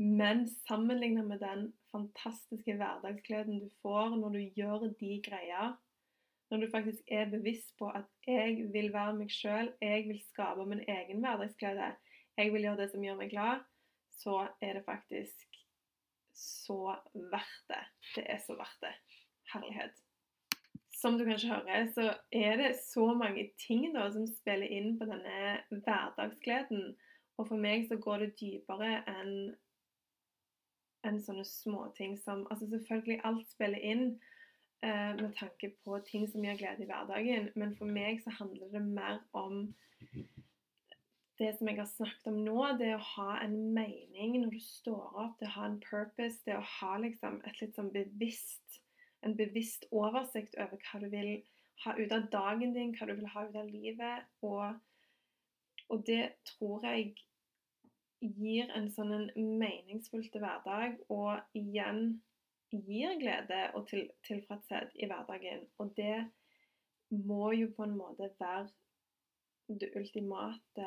Men 0.00 0.46
sammenlignet 0.48 1.26
med 1.28 1.42
den 1.44 1.66
fantastiske 1.92 2.76
hverdagsgleden 2.76 3.60
du 3.60 3.68
får 3.82 4.14
når 4.16 4.36
du 4.36 4.60
gjør 4.60 4.86
de 5.00 5.14
greier, 5.24 5.74
når 6.50 6.64
du 6.64 6.70
faktisk 6.72 7.12
er 7.12 7.28
bevisst 7.30 7.76
på 7.78 7.90
at 7.94 8.08
jeg 8.26 8.70
vil 8.72 8.90
være 8.94 9.14
meg 9.18 9.32
sjøl, 9.32 9.70
jeg 9.80 10.06
vil 10.08 10.22
skape 10.30 10.66
min 10.66 10.82
egen 10.88 11.20
hverdagsglede, 11.22 11.92
jeg 12.38 12.52
vil 12.54 12.66
gjøre 12.66 12.80
det 12.80 12.88
som 12.94 13.04
gjør 13.04 13.20
meg 13.20 13.32
glad, 13.34 13.66
så 14.20 14.36
er 14.60 14.78
det 14.78 14.86
faktisk 14.88 15.60
så 16.36 16.96
verdt 17.14 17.66
det. 17.68 17.82
Det 18.16 18.24
er 18.26 18.40
så 18.46 18.56
verdt 18.58 18.80
det. 18.82 18.94
Herlighet. 19.52 20.09
Som 21.00 21.16
du 21.16 21.24
kanskje 21.24 21.54
hører, 21.54 21.86
så 21.94 22.10
er 22.32 22.58
det 22.60 22.74
så 22.84 23.06
mange 23.16 23.46
ting 23.60 23.86
da 23.94 24.10
som 24.12 24.26
spiller 24.28 24.68
inn 24.68 24.98
på 25.00 25.08
denne 25.08 25.60
hverdagsgleden. 25.70 26.90
Og 27.40 27.48
for 27.48 27.56
meg 27.56 27.86
så 27.88 27.96
går 27.96 28.26
det 28.26 28.34
dypere 28.40 28.98
enn 29.08 29.54
enn 31.08 31.22
sånne 31.24 31.46
småting 31.48 32.18
som 32.20 32.42
Altså 32.52 32.68
selvfølgelig, 32.68 33.22
alt 33.24 33.48
spiller 33.48 33.80
inn 33.80 34.04
eh, 34.84 35.14
med 35.16 35.32
tanke 35.38 35.72
på 35.84 35.96
ting 36.04 36.26
som 36.28 36.44
gir 36.44 36.58
glede 36.60 36.84
i 36.84 36.90
hverdagen. 36.90 37.48
Men 37.56 37.72
for 37.78 37.88
meg 37.88 38.20
så 38.24 38.34
handler 38.36 38.68
det 38.74 38.84
mer 38.84 39.22
om 39.32 39.62
det 41.40 41.54
som 41.56 41.70
jeg 41.70 41.78
har 41.80 41.88
snakket 41.88 42.28
om 42.28 42.42
nå, 42.44 42.58
det 42.76 42.92
å 42.98 43.04
ha 43.14 43.38
en 43.40 43.56
mening 43.72 44.36
når 44.42 44.52
du 44.52 44.60
står 44.60 45.16
opp, 45.22 45.38
det 45.40 45.48
å 45.48 45.54
ha 45.54 45.70
en 45.70 45.80
purpose, 45.80 46.42
det 46.44 46.58
å 46.58 46.66
ha 46.76 46.98
liksom 47.00 47.40
et 47.48 47.62
litt 47.62 47.78
sånn 47.78 47.88
bevisst 47.94 48.79
en 49.26 49.36
bevisst 49.36 49.86
oversikt 49.90 50.56
over 50.58 50.80
hva 50.80 51.00
du 51.02 51.08
vil 51.12 51.32
ha 51.84 51.96
ut 51.96 52.12
av 52.12 52.28
dagen 52.32 52.74
din, 52.76 52.94
hva 52.96 53.08
du 53.08 53.16
vil 53.18 53.32
ha 53.34 53.46
ut 53.48 53.56
av 53.56 53.68
livet. 53.68 54.28
Og, 54.46 54.78
og 55.88 56.06
det 56.06 56.22
tror 56.52 56.84
jeg 56.86 57.14
gir 58.20 58.72
en 58.76 58.90
sånn 58.92 59.14
en 59.16 59.30
meningsfullt 59.60 60.36
hverdag, 60.36 60.98
og 61.08 61.40
igjen 61.56 62.20
gir 62.70 63.16
glede 63.18 63.62
og 63.74 63.88
til, 63.90 64.10
tilfredshet 64.26 64.92
i 65.00 65.08
hverdagen. 65.10 65.64
Og 65.80 65.94
det 65.96 66.28
må 67.10 67.50
jo 67.56 67.70
på 67.76 67.86
en 67.86 67.96
måte 67.98 68.30
være 68.38 68.68
det 69.80 69.90
ultimate 69.96 70.86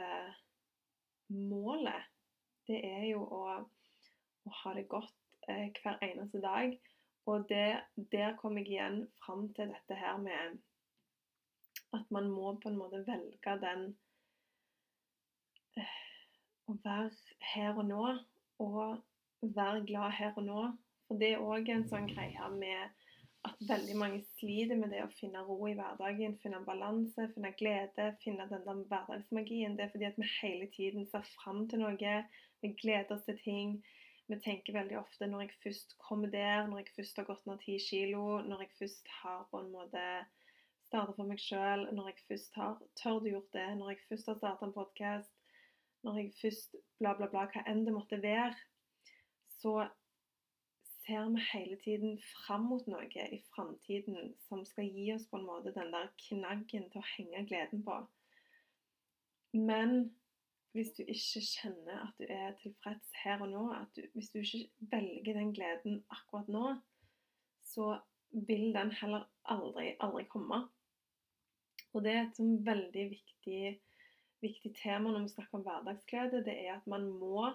målet. 1.33 2.09
Det 2.67 2.79
er 2.85 3.07
jo 3.09 3.23
å, 3.25 3.43
å 4.47 4.55
ha 4.61 4.73
det 4.77 4.85
godt 4.91 5.15
eh, 5.51 5.69
hver 5.81 5.99
eneste 6.05 6.39
dag. 6.43 6.77
Og 7.25 7.45
det, 7.49 7.81
der 8.12 8.36
kom 8.38 8.57
jeg 8.59 8.67
igjen 8.67 9.03
fram 9.23 9.47
til 9.55 9.71
dette 9.71 9.95
her 9.95 10.17
med 10.19 10.57
at 11.93 12.12
man 12.12 12.29
må 12.29 12.55
på 12.59 12.69
en 12.69 12.77
måte 12.77 13.03
velge 13.07 13.53
den 13.62 13.86
eh, 15.77 15.99
Å 16.67 16.75
være 16.83 17.12
her 17.53 17.77
og 17.77 17.86
nå, 17.86 18.03
og 18.63 19.53
være 19.55 19.86
glad 19.86 20.12
her 20.19 20.36
og 20.39 20.45
nå. 20.47 20.62
For 21.07 21.19
det 21.19 21.33
er 21.33 21.43
òg 21.43 21.69
en 21.69 21.88
sånn 21.89 22.07
greie 22.09 22.49
med 22.55 23.01
at 23.43 23.63
veldig 23.67 23.95
mange 23.99 24.21
sliter 24.38 24.79
med 24.79 24.93
det 24.95 25.01
å 25.03 25.12
finne 25.19 25.41
ro 25.43 25.57
i 25.67 25.75
hverdagen, 25.75 26.38
finne 26.43 26.62
balanse, 26.63 27.27
finne 27.33 27.51
glede, 27.59 28.13
finne 28.23 28.47
den 28.51 28.63
der 28.67 28.86
hverdagsmagien. 28.88 29.75
Det 29.75 29.86
er 29.86 29.91
fordi 29.91 30.07
at 30.07 30.19
vi 30.19 30.29
hele 30.38 30.69
tiden 30.71 31.09
ser 31.12 31.27
fram 31.36 31.65
til 31.67 31.83
noe, 31.83 32.15
vi 32.63 32.71
gleder 32.79 33.12
oss 33.17 33.27
til 33.27 33.39
ting. 33.43 33.75
Vi 34.31 34.38
tenker 34.39 34.75
veldig 34.77 34.97
ofte 35.01 35.27
når 35.27 35.45
jeg 35.45 35.57
først 35.63 35.97
kommer 35.99 36.31
der, 36.31 36.67
når 36.67 36.83
jeg 36.83 36.93
først 36.95 37.17
har 37.19 37.27
gått 37.27 37.47
ned 37.49 37.59
ti 37.63 37.75
kilo, 37.83 38.39
når 38.47 38.63
jeg 38.63 38.75
først 38.79 39.09
har 39.19 39.43
på 39.51 39.59
en 39.59 39.71
måte 39.73 40.03
starta 40.88 41.15
for 41.17 41.27
meg 41.27 41.41
sjøl, 41.41 41.88
når 41.91 42.12
jeg 42.12 42.23
først 42.29 42.55
har 42.59 42.77
tørt 42.99 43.25
å 43.25 43.33
gjort 43.33 43.51
det, 43.55 43.67
når 43.79 43.91
jeg 43.93 44.05
først 44.07 44.31
har 44.31 44.39
starta 44.39 44.67
en 44.67 44.75
podkast, 44.77 45.33
når 46.07 46.21
jeg 46.21 46.31
først 46.39 46.79
bla, 47.01 47.15
bla, 47.17 47.27
bla, 47.31 47.47
hva 47.51 47.65
enn 47.67 47.83
det 47.88 47.95
måtte 47.95 48.21
være, 48.23 48.55
så 49.59 49.75
ser 51.03 51.29
vi 51.33 51.43
hele 51.51 51.77
tiden 51.83 52.17
fram 52.31 52.69
mot 52.71 52.88
noe 52.88 53.07
i 53.07 53.41
framtiden 53.51 54.33
som 54.47 54.63
skal 54.67 54.88
gi 54.88 55.09
oss 55.15 55.27
på 55.27 55.39
en 55.39 55.47
måte 55.47 55.75
den 55.75 55.91
der 55.91 56.12
knaggen 56.29 56.88
til 56.91 57.01
å 57.01 57.09
henge 57.15 57.43
gleden 57.49 57.83
på. 57.83 57.99
Men 59.53 60.13
hvis 60.73 60.91
du 60.97 61.03
ikke 61.03 61.41
kjenner 61.45 61.99
at 62.07 62.17
du 62.17 62.25
er 62.29 62.55
tilfreds 62.62 63.12
her 63.23 63.41
og 63.45 63.51
nå, 63.51 63.63
du, 63.95 64.01
hvis 64.13 64.31
du 64.33 64.39
ikke 64.41 64.63
velger 64.91 65.38
den 65.38 65.53
gleden 65.53 65.99
akkurat 66.09 66.49
nå, 66.49 66.75
så 67.62 67.99
vil 68.33 68.71
den 68.73 68.91
heller 68.97 69.27
aldri, 69.45 69.93
aldri 70.01 70.23
komme. 70.31 70.63
Og 71.93 72.01
det 72.05 72.13
er 72.13 72.23
et 72.23 72.39
sånn 72.39 72.55
veldig 72.65 73.03
viktig, 73.12 73.75
viktig 74.41 74.71
tema 74.79 75.13
når 75.13 75.27
vi 75.27 75.33
snakker 75.36 75.59
om 75.59 75.65
hverdagsglede. 75.67 76.41
Det 76.47 76.55
er 76.65 76.71
at 76.79 76.88
man 76.89 77.05
må 77.21 77.51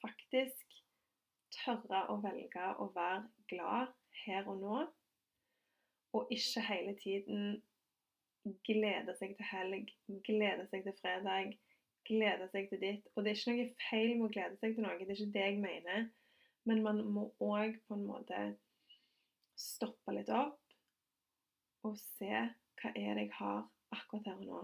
faktisk 0.00 0.78
tørre 1.52 2.06
å 2.08 2.16
velge 2.24 2.70
å 2.80 2.88
være 2.94 3.26
glad 3.52 3.92
her 4.24 4.48
og 4.48 4.62
nå, 4.62 4.78
og 6.16 6.32
ikke 6.32 6.64
hele 6.64 6.96
tiden 7.00 7.60
glede 8.66 9.12
seg 9.18 9.36
til 9.36 9.48
helg, 9.52 9.92
glede 10.26 10.64
seg 10.70 10.86
til 10.86 10.96
fredag, 11.00 11.52
glede 12.08 12.48
seg 12.52 12.68
til 12.70 12.82
ditt. 12.82 13.08
Og 13.14 13.24
det 13.24 13.32
er 13.32 13.38
ikke 13.38 13.54
noe 13.54 13.68
feil 13.88 14.12
med 14.16 14.26
å 14.26 14.32
glede 14.34 14.58
seg 14.60 14.76
til 14.76 14.86
noe, 14.86 14.98
det 14.98 15.08
er 15.08 15.20
ikke 15.20 15.36
det 15.36 15.46
jeg 15.46 15.62
mener. 15.62 16.10
Men 16.68 16.84
man 16.84 17.02
må 17.14 17.26
òg 17.42 17.78
på 17.88 17.98
en 17.98 18.06
måte 18.06 18.42
stoppe 19.58 20.14
litt 20.14 20.30
opp 20.32 20.58
og 21.86 21.98
se 21.98 22.30
hva 22.30 22.92
er 22.94 23.18
det 23.18 23.26
jeg 23.26 23.34
har 23.36 23.64
akkurat 23.94 24.30
her 24.30 24.38
og 24.38 24.46
nå. 24.46 24.62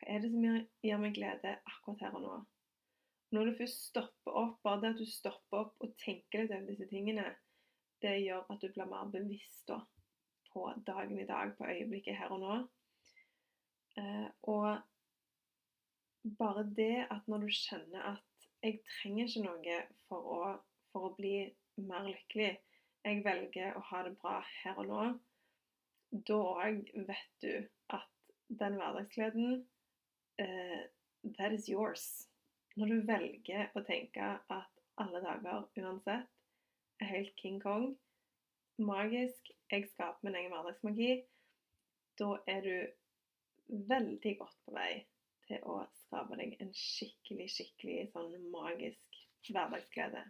Hva 0.00 0.08
er 0.14 0.22
det 0.22 0.30
som 0.32 0.46
gir 0.86 1.02
meg 1.02 1.16
glede 1.18 1.56
akkurat 1.68 2.06
her 2.06 2.16
og 2.18 2.24
nå? 2.24 2.36
Når 3.34 3.46
du 3.46 3.58
først 3.60 3.84
stopper 3.90 4.36
opp, 4.38 4.58
bare 4.66 4.80
det 4.82 4.92
at 4.94 5.00
du 5.02 5.06
stopper 5.06 5.64
opp 5.64 5.84
og 5.84 5.94
tenker 6.02 6.42
litt 6.42 6.54
over 6.54 6.70
disse 6.70 6.88
tingene, 6.90 7.26
det 8.02 8.16
gjør 8.24 8.46
at 8.50 8.62
du 8.62 8.70
blir 8.72 8.88
mer 8.90 9.10
bevisst 9.12 9.68
da, 9.70 9.78
på 10.50 10.64
dagen 10.86 11.18
i 11.20 11.26
dag, 11.28 11.52
på 11.58 11.68
øyeblikket 11.68 12.18
her 12.18 12.32
og 12.34 12.40
nå. 12.42 12.56
Eh, 14.00 14.26
og 14.50 14.80
bare 16.22 16.64
det 16.76 17.06
at 17.10 17.28
når 17.28 17.46
du 17.46 17.52
kjenner 17.54 18.12
at 18.14 18.48
jeg 18.62 18.80
trenger 18.84 19.26
ikke 19.26 19.44
noe 19.46 19.76
for 20.08 20.32
å, 20.34 20.40
for 20.92 21.08
å 21.08 21.14
bli 21.16 21.34
mer 21.80 22.04
lykkelig, 22.08 22.52
jeg 23.04 23.22
velger 23.24 23.76
å 23.76 23.84
ha 23.90 24.02
det 24.04 24.16
bra 24.20 24.40
her 24.60 24.80
og 24.82 24.90
nå, 24.90 25.04
da 26.28 26.36
òg 26.36 26.90
vet 27.08 27.44
du 27.44 27.52
at 27.96 28.34
den 28.60 28.76
hverdagsgleden 28.80 29.62
uh, 30.42 30.80
That 31.36 31.52
is 31.52 31.68
yours. 31.68 32.04
Når 32.80 32.92
du 32.92 33.06
velger 33.08 33.74
å 33.76 33.82
tenke 33.84 34.24
at 34.40 34.84
alle 35.00 35.20
dager 35.20 35.66
uansett 35.76 36.28
er 37.00 37.10
helt 37.10 37.34
King 37.36 37.58
Kong, 37.60 37.90
magisk, 38.80 39.50
jeg 39.72 39.88
skaper 39.90 40.24
min 40.24 40.38
egen 40.40 40.54
hverdagsmagi, 40.54 41.10
da 42.20 42.30
er 42.48 42.64
du 42.64 43.76
veldig 43.88 44.34
godt 44.40 44.56
på 44.64 44.76
vei 44.76 44.92
til 45.50 45.62
å 45.68 45.80
skape 46.04 46.38
deg 46.40 46.56
en 46.62 46.72
skikkelig, 46.76 47.48
skikkelig 47.52 48.10
sånn 48.14 48.34
magisk 48.52 49.22
hverdagsglede. 49.50 50.24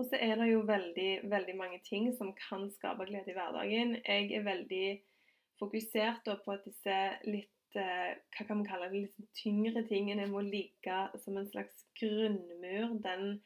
Og 0.00 0.06
så 0.08 0.16
er 0.16 0.38
det 0.40 0.48
jo 0.48 0.62
veldig, 0.64 1.10
veldig 1.28 1.56
mange 1.58 1.82
ting 1.84 2.08
som 2.16 2.32
kan 2.38 2.70
skape 2.72 3.04
glede 3.10 3.28
i 3.28 3.36
hverdagen. 3.36 3.98
Jeg 4.00 4.30
er 4.38 4.46
veldig 4.46 4.86
fokusert 5.60 6.30
på 6.44 6.54
at 6.54 6.64
disse 6.64 7.00
litt 7.28 7.52
Eh, 7.72 8.10
hva 8.36 8.44
kan 8.44 8.58
man 8.58 8.66
kalle 8.68 8.90
det, 8.92 9.06
litt 9.06 9.36
tyngre 9.38 9.82
tingene 9.88 10.26
må 10.28 10.42
ligge 10.44 10.96
som 11.22 11.38
en 11.40 11.48
slags 11.48 11.86
grunnmur. 11.96 12.98
Den 13.04 13.38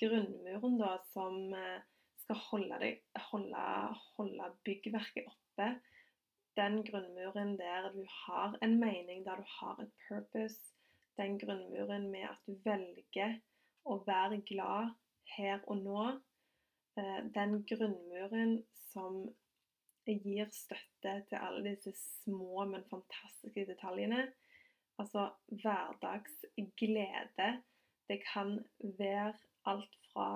grunnmuren 0.00 0.78
da 0.80 0.94
som 1.12 1.52
eh, 1.56 1.82
skal 2.22 2.40
holde, 2.46 2.78
deg, 2.80 3.02
holde, 3.28 3.64
holde 4.16 4.50
byggverket 4.68 5.28
oppe. 5.28 5.70
Den 6.58 6.80
grunnmuren 6.84 7.54
der 7.58 7.92
du 7.94 8.02
har 8.26 8.58
en 8.62 8.80
mening, 8.80 9.24
der 9.24 9.36
du 9.36 9.44
har 9.60 9.82
et 9.82 9.92
purpose. 10.08 10.74
Den 11.16 11.38
grunnmuren 11.38 12.10
med 12.10 12.26
at 12.30 12.40
du 12.46 12.56
velger 12.64 13.38
å 13.86 14.00
være 14.06 14.40
glad 14.46 14.90
her 15.36 15.62
og 15.66 15.84
nå. 15.84 16.06
Eh, 16.98 17.20
den 17.34 17.62
grunnmuren 17.70 18.58
som 18.90 19.28
gir 20.08 20.48
støtte 20.52 21.14
til 21.28 21.36
alle 21.38 21.62
disse 21.70 21.92
små, 22.24 22.64
men 22.64 22.86
fantastiske 22.90 23.66
detaljene. 23.68 24.32
Altså 24.98 25.28
hverdagsglede. 25.62 27.48
Det 28.08 28.22
kan 28.32 28.58
være 28.98 29.34
alt 29.68 29.98
fra 30.12 30.30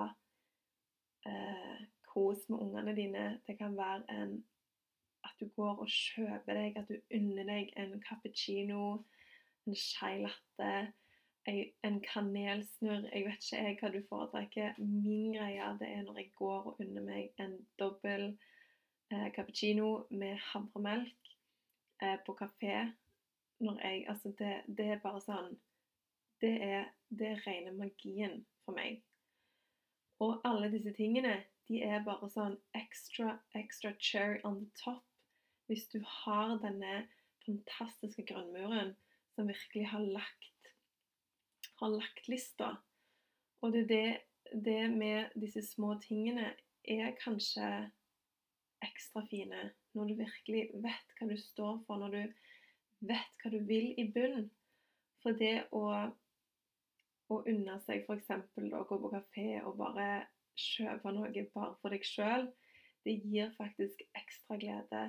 eh, 1.26 1.78
kos 2.12 2.48
med 2.48 2.58
ungene 2.58 2.96
dine. 2.96 3.40
Det 3.46 3.58
kan 3.58 3.76
være 3.76 4.04
en, 4.12 4.44
du 5.42 5.48
går 5.56 5.82
og 5.82 5.90
kjøper 5.90 6.58
deg, 6.58 6.76
at 6.78 6.88
du 6.88 7.16
unner 7.18 7.48
deg 7.48 7.72
en 7.80 7.96
cappuccino, 8.04 8.82
en 9.66 9.78
chai 9.78 10.22
latte, 10.22 10.92
en 11.46 11.98
kanelsnurr. 12.06 13.08
Jeg 13.10 13.26
vet 13.26 13.42
ikke 13.46 13.62
jeg 13.64 13.78
hva 13.80 13.90
du 13.90 14.00
foretrekker. 14.08 14.78
Min 14.78 15.34
greie 15.34 15.74
det 15.80 15.90
er 15.90 16.06
når 16.06 16.20
jeg 16.22 16.32
går 16.38 16.70
og 16.70 16.80
unner 16.80 17.06
meg 17.06 17.42
en 17.42 17.56
dobbel 17.82 18.28
eh, 19.10 19.28
cappuccino 19.34 20.06
med 20.10 20.38
havremelk 20.52 21.32
eh, 22.02 22.18
på 22.26 22.36
kafé 22.38 22.92
når 23.62 23.80
jeg 23.82 24.06
Altså, 24.08 24.34
det, 24.38 24.62
det, 24.76 24.86
er 24.86 25.02
bare 25.02 25.20
sånn 25.22 25.54
Det 26.40 26.54
er 26.62 26.88
det 27.10 27.36
rene 27.46 27.74
magien 27.76 28.44
for 28.64 28.74
meg. 28.74 29.02
Og 30.22 30.40
alle 30.46 30.70
disse 30.70 30.90
tingene, 30.94 31.36
de 31.68 31.82
er 31.82 32.02
bare 32.06 32.28
sånn 32.30 32.56
extra, 32.74 33.36
extra 33.54 33.92
cherry 33.98 34.40
on 34.44 34.58
the 34.58 34.70
top. 34.78 35.04
Hvis 35.72 35.88
du 35.88 36.02
har 36.04 36.58
denne 36.60 37.06
fantastiske 37.46 38.26
grunnmuren 38.28 38.92
som 39.32 39.48
virkelig 39.48 39.86
har 39.88 40.04
lagt 40.04 40.52
har 41.82 41.90
lagt 41.90 42.28
lista. 42.28 42.76
Og 43.60 43.72
det, 43.72 43.88
det, 43.88 44.18
det 44.64 44.90
med 44.90 45.32
disse 45.40 45.62
små 45.66 45.96
tingene 46.02 46.52
er 46.84 47.14
kanskje 47.18 47.68
ekstra 48.82 49.24
fine 49.30 49.70
når 49.96 50.10
du 50.10 50.14
virkelig 50.22 50.62
vet 50.84 51.16
hva 51.18 51.28
du 51.30 51.36
står 51.38 51.80
for, 51.86 52.00
når 52.00 52.14
du 52.14 53.08
vet 53.10 53.42
hva 53.42 53.52
du 53.52 53.58
vil 53.68 53.92
i 54.00 54.06
bunn. 54.14 54.46
For 55.22 55.36
det 55.38 55.68
å, 55.74 55.84
å 57.30 57.40
unne 57.42 57.78
seg 57.86 58.06
f.eks. 58.06 58.30
å 58.30 58.86
gå 58.88 59.00
på 59.02 59.12
kafé 59.12 59.48
og 59.62 59.78
bare 59.80 60.08
kjøpe 60.58 61.12
noe 61.14 61.46
bare 61.54 61.76
for 61.80 61.94
deg 61.94 62.06
sjøl, 62.06 62.48
det 63.02 63.18
gir 63.26 63.50
faktisk 63.58 64.02
ekstra 64.18 64.58
glede 64.62 65.04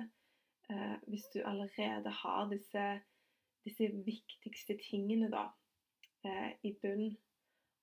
eh, 0.72 0.96
hvis 1.10 1.26
du 1.34 1.40
allerede 1.44 2.12
har 2.22 2.48
disse, 2.50 2.86
disse 3.66 3.90
viktigste 4.06 4.78
tingene 4.82 5.30
da, 5.32 5.48
eh, 6.24 6.52
i 6.62 6.74
bunn. 6.82 7.14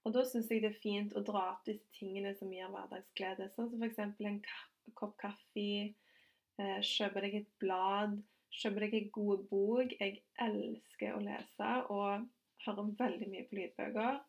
Og 0.06 0.14
da 0.16 0.24
syns 0.26 0.50
jeg 0.50 0.64
det 0.64 0.72
er 0.72 0.82
fint 0.82 1.14
å 1.14 1.22
dra 1.26 1.44
opp 1.52 1.66
disse 1.68 1.86
tingene 1.98 2.34
som 2.38 2.52
gir 2.54 2.70
hverdagsglede, 2.74 3.52
sånn 3.54 3.70
som 3.70 3.84
f.eks. 3.86 4.00
en 4.02 4.42
kopp 4.98 5.18
kaffe, 5.22 5.94
eh, 6.58 6.80
kjøpe 6.82 7.22
deg 7.26 7.42
et 7.42 7.52
blad, 7.62 8.18
kjøpe 8.62 8.86
deg 8.86 8.98
en 8.98 9.12
god 9.18 9.46
bok. 9.52 9.96
Jeg 10.00 10.24
elsker 10.42 11.16
å 11.16 11.24
lese 11.26 11.72
og 11.94 12.28
hører 12.66 12.94
veldig 13.00 13.30
mye 13.32 13.48
på 13.50 13.60
lydbøker. 13.60 14.22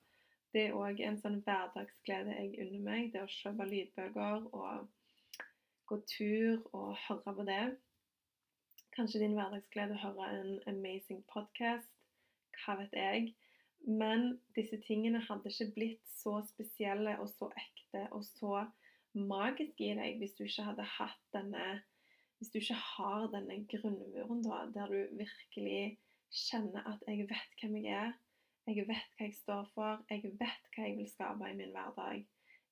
Det 0.52 0.66
er 0.66 0.76
òg 0.76 1.00
en 1.00 1.16
sånn 1.20 1.40
hverdagsglede 1.46 2.34
jeg 2.36 2.66
unner 2.66 2.84
meg, 2.84 3.12
det 3.14 3.22
å 3.24 3.30
kjøpe 3.32 3.68
lydbøker 3.70 4.50
og 4.52 4.90
gå 5.88 5.98
tur 6.08 6.60
og 6.76 6.92
høre 7.06 7.34
på 7.38 7.46
det. 7.48 7.62
Kanskje 8.92 9.22
din 9.22 9.32
hverdagsglede 9.38 9.94
å 9.96 10.00
høre 10.02 10.26
en 10.36 10.56
amazing 10.68 11.22
podcast. 11.32 11.88
Hva 12.60 12.74
vet 12.76 12.92
jeg. 12.92 13.30
Men 13.88 14.34
disse 14.56 14.76
tingene 14.84 15.22
hadde 15.24 15.48
ikke 15.48 15.72
blitt 15.78 16.10
så 16.12 16.34
spesielle 16.44 17.14
og 17.22 17.30
så 17.32 17.48
ekte 17.56 18.02
og 18.12 18.26
så 18.26 18.66
magiske 19.16 19.86
i 19.86 19.96
deg 19.96 20.20
hvis 20.20 20.36
du 20.36 20.44
ikke 20.44 20.66
hadde 20.68 20.86
hatt 20.98 21.24
denne 21.36 21.64
Hvis 22.36 22.50
du 22.50 22.58
ikke 22.58 22.74
har 22.74 23.28
denne 23.30 23.60
grunnmuren, 23.70 24.40
da, 24.42 24.64
der 24.74 24.90
du 24.90 25.16
virkelig 25.16 25.98
kjenner 26.34 26.88
at 26.90 27.04
'jeg 27.06 27.28
vet 27.30 27.52
hvem 27.60 27.76
jeg 27.84 27.92
er', 27.94 28.16
'jeg 28.66 28.88
vet 28.88 29.12
hva 29.16 29.28
jeg 29.28 29.34
står 29.34 29.68
for', 29.74 30.04
'jeg 30.10 30.22
vet 30.40 30.64
hva 30.74 30.88
jeg 30.88 30.96
vil 30.96 31.10
skape 31.10 31.50
i 31.50 31.54
min 31.54 31.70
hverdag', 31.70 32.26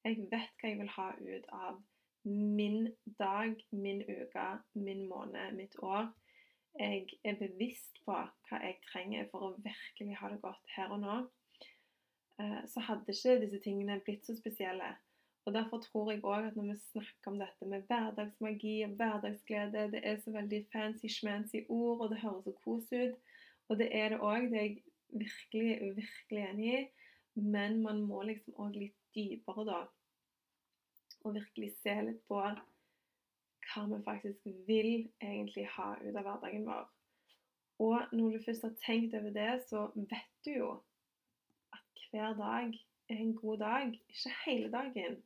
'jeg 0.04 0.16
vet 0.33 0.56
hva 0.59 0.68
jeg 0.68 0.78
vil 0.78 0.88
ha 0.96 1.09
ut 1.12 1.46
av 1.52 1.78
min 2.24 2.94
dag, 3.18 3.54
min 3.70 4.02
uke, 4.02 4.48
min 4.74 5.06
måned, 5.09 5.52
mitt 5.56 5.76
år'. 5.83 6.12
Jeg 6.78 7.06
er 7.24 7.35
bevisst 7.35 8.00
på 8.04 8.14
hva 8.14 8.59
jeg 8.62 8.78
trenger 8.87 9.28
for 9.30 9.38
å 9.48 9.56
virkelig 9.64 10.16
ha 10.16 10.28
det 10.30 10.40
godt 10.42 10.74
her 10.76 10.92
og 10.94 11.00
nå. 11.00 11.16
Eh, 12.40 12.61
så 12.66 12.80
hadde 12.80 13.12
ikke 13.12 13.40
disse 13.42 13.61
tingene 13.64 14.00
blitt 14.04 14.26
så 14.26 14.37
spesielle. 14.37 14.96
Og 15.48 15.54
Derfor 15.54 15.80
tror 15.80 16.11
jeg 16.12 16.22
òg 16.22 16.46
at 16.46 16.56
når 16.56 16.68
vi 16.70 16.76
snakker 16.76 17.33
om 17.33 17.38
dette 17.40 17.66
med 17.66 17.83
hverdagsmagi 17.88 18.74
og 18.85 18.96
hverdagsglede 19.00 19.87
Det 19.92 20.00
er 20.04 20.20
så 20.20 20.30
veldig 20.30 20.66
fancy-schmancy 20.72 21.64
ord, 21.68 22.00
og 22.00 22.11
det 22.11 22.18
høres 22.18 22.44
så 22.44 22.52
kos 22.64 22.92
ut. 22.92 23.16
Og 23.68 23.78
det 23.78 23.88
er 23.96 24.09
det 24.09 24.20
òg. 24.20 24.50
Det 24.50 24.59
er 24.59 24.62
jeg 24.68 24.83
virkelig, 25.09 25.96
virkelig 25.96 26.44
enig 26.50 26.74
i. 26.80 26.87
Men 27.35 27.83
man 27.83 28.02
må 28.02 28.22
liksom 28.22 28.54
òg 28.59 28.76
litt 28.76 28.96
dypere, 29.14 29.64
da. 29.66 29.80
Og 31.24 31.35
virkelig 31.37 31.72
se 31.83 31.94
litt 32.06 32.20
på 32.28 32.40
hva 32.40 33.83
vi 33.87 33.98
faktisk 34.04 34.46
vil 34.66 35.11
egentlig 35.20 35.66
ha 35.76 35.92
ut 36.00 36.16
av 36.16 36.24
hverdagen 36.24 36.66
vår. 36.66 36.87
Og 37.80 38.12
når 38.12 38.30
du 38.37 38.44
først 38.44 38.64
har 38.66 38.76
tenkt 38.85 39.14
over 39.16 39.33
det, 39.33 39.50
så 39.68 39.87
vet 39.96 40.33
du 40.44 40.50
jo 40.52 40.70
at 41.72 42.06
hver 42.11 42.35
dag 42.37 42.74
er 43.09 43.20
en 43.22 43.35
god 43.37 43.59
dag. 43.59 44.00
Ikke 44.09 44.35
hele 44.46 44.72
dagen. 44.72 45.20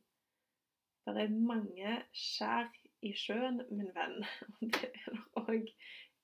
Det 1.05 1.21
er 1.21 1.33
mange 1.51 1.97
skjær 2.13 2.69
i 3.05 3.11
sjøen, 3.13 3.61
min 3.69 3.91
venn. 3.95 4.23
Og 4.61 4.71
det 4.73 4.91
er 4.91 5.11
det 5.11 5.25
òg 5.41 5.73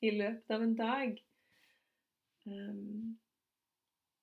i 0.01 0.13
løpet 0.15 0.55
av 0.55 0.63
en 0.65 0.77
dag. 0.77 1.19
Um, 2.45 3.19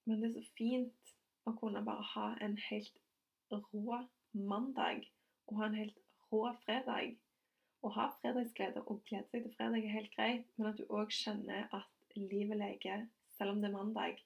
men 0.05 0.23
det 0.23 0.31
er 0.31 0.41
så 0.41 0.57
fint 0.59 1.13
å 1.47 1.55
kunne 1.61 1.85
bare 1.87 2.09
ha 2.15 2.33
en 2.45 2.57
helt 2.71 2.99
rå 3.53 4.01
mandag 4.33 5.07
og 5.49 5.61
ha 5.61 5.69
en 5.69 5.79
helt 5.81 5.99
rå 6.33 6.45
fredag. 6.65 7.17
Å 7.85 7.91
ha 7.95 8.09
fredagsglede 8.21 8.83
og 8.87 9.05
glede 9.09 9.29
seg 9.31 9.45
til 9.45 9.55
fredag 9.57 9.85
er 9.85 9.95
helt 9.95 10.15
greit, 10.17 10.49
men 10.57 10.73
at 10.73 10.81
du 10.81 10.85
òg 10.89 11.13
skjønner 11.15 11.69
at 11.75 12.17
livet 12.19 12.59
leker 12.59 13.07
selv 13.37 13.55
om 13.55 13.63
det 13.63 13.69
er 13.69 13.77
mandag, 13.77 14.19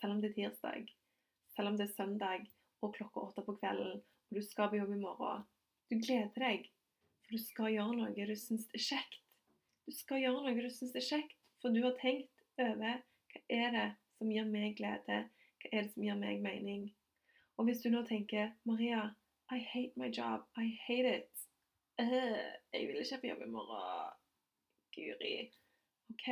selv 0.00 0.16
om 0.16 0.20
det 0.20 0.32
er 0.32 0.36
tirsdag, 0.36 0.90
selv 1.56 1.72
om 1.72 1.78
det 1.78 1.86
er 1.88 1.94
søndag 1.94 2.44
og 2.82 2.94
klokka 2.96 3.24
åtte 3.28 3.44
på 3.46 3.56
kvelden, 3.60 4.02
og 4.02 4.36
du 4.36 4.42
skal 4.44 4.68
på 4.68 4.80
jobb 4.80 4.92
i 4.92 5.00
morgen. 5.00 5.46
Du 5.88 5.96
gleder 5.96 6.44
deg, 6.44 6.68
for 7.22 7.36
du 7.36 7.40
skal 7.40 7.72
gjøre 7.72 7.96
noe 7.98 8.28
du 8.28 8.36
syns 8.36 8.68
er 8.76 8.84
kjekt. 8.84 9.20
Du 9.88 9.94
skal 9.96 10.20
gjøre 10.22 10.44
noe 10.44 10.66
du 10.66 10.70
syns 10.70 10.94
er 10.98 11.06
kjekt, 11.06 11.38
for 11.62 11.72
du 11.72 11.80
har 11.84 11.96
tenkt 12.00 12.44
over 12.60 13.00
hva 13.32 13.42
er 13.48 13.76
det 13.76 13.88
som 14.18 14.30
gir 14.30 14.48
meg 14.48 14.76
glede, 14.78 15.22
hva 15.62 15.72
er 15.72 15.86
det 15.86 15.94
som 15.94 16.04
gir 16.04 16.18
meg 16.20 16.44
mening. 16.44 16.90
Og 17.56 17.68
hvis 17.68 17.82
du 17.84 17.90
nå 17.92 18.02
tenker 18.08 18.52
Maria, 18.68 19.10
I 19.52 19.58
hate 19.58 19.92
my 19.96 20.08
job, 20.08 20.40
I 20.56 20.78
hate 20.86 21.06
it. 21.16 21.30
Uh, 22.00 22.52
jeg 22.72 22.88
vil 22.88 23.00
ikke 23.00 23.18
på 23.20 23.26
jobb 23.26 23.42
i 23.46 23.50
morgen. 23.50 24.12
Guri. 24.94 25.50
OK, 26.10 26.28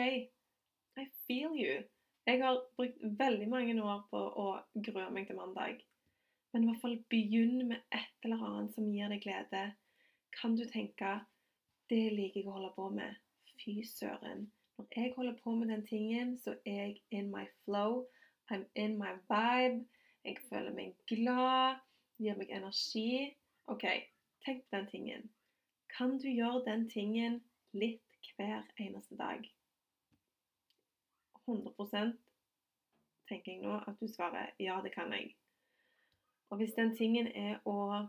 I 0.96 1.04
feel 1.26 1.52
you. 1.64 1.82
Jeg 2.26 2.44
har 2.44 2.62
brukt 2.76 2.96
veldig 3.18 3.48
mange 3.48 3.82
år 3.82 4.00
på 4.10 4.20
å 4.44 4.46
grue 4.86 5.10
meg 5.12 5.26
til 5.28 5.36
mandag. 5.36 5.82
Men 6.52 6.64
i 6.64 6.70
hvert 6.70 6.80
fall 6.84 6.96
begynn 7.12 7.68
med 7.68 7.84
et 7.92 8.24
eller 8.24 8.46
annet 8.46 8.72
som 8.74 8.88
gir 8.88 9.12
deg 9.12 9.22
glede. 9.26 9.64
Kan 10.40 10.56
du 10.56 10.64
tenke 10.64 11.18
det 11.90 12.02
liker 12.14 12.40
jeg 12.40 12.48
å 12.48 12.56
holde 12.56 12.72
på 12.78 12.88
med. 12.94 13.20
Fy 13.60 13.82
søren. 13.84 14.48
Når 14.78 14.88
jeg 14.96 15.12
holder 15.16 15.36
på 15.44 15.54
med 15.58 15.68
den 15.74 15.84
tingen, 15.86 16.36
så 16.38 16.56
er 16.64 16.84
jeg 16.86 16.96
in 17.10 17.28
my 17.34 17.44
flow. 17.64 18.06
I'm 18.48 18.64
in 18.74 18.96
my 18.98 19.12
vibe. 19.28 19.84
Jeg 20.24 20.40
føler 20.48 20.72
meg 20.72 20.96
glad. 21.10 21.82
Gir 22.20 22.36
meg 22.36 22.52
energi. 22.52 23.36
OK, 23.72 23.86
tenk 24.44 24.64
på 24.66 24.76
den 24.76 24.88
tingen. 24.90 25.28
Kan 25.90 26.18
du 26.20 26.28
gjøre 26.28 26.64
den 26.66 26.86
tingen 26.90 27.40
litt 27.72 28.32
hver 28.36 28.66
eneste 28.76 29.16
dag? 29.16 29.46
100 31.46 32.12
tenker 33.30 33.52
jeg 33.52 33.62
nå 33.62 33.78
at 33.86 33.96
du 34.00 34.08
svarer 34.10 34.52
ja, 34.62 34.78
det 34.84 34.92
kan 34.94 35.12
jeg. 35.14 35.32
Og 36.50 36.60
hvis 36.60 36.74
den 36.76 36.92
tingen 36.98 37.30
er 37.34 37.60
å 37.64 38.08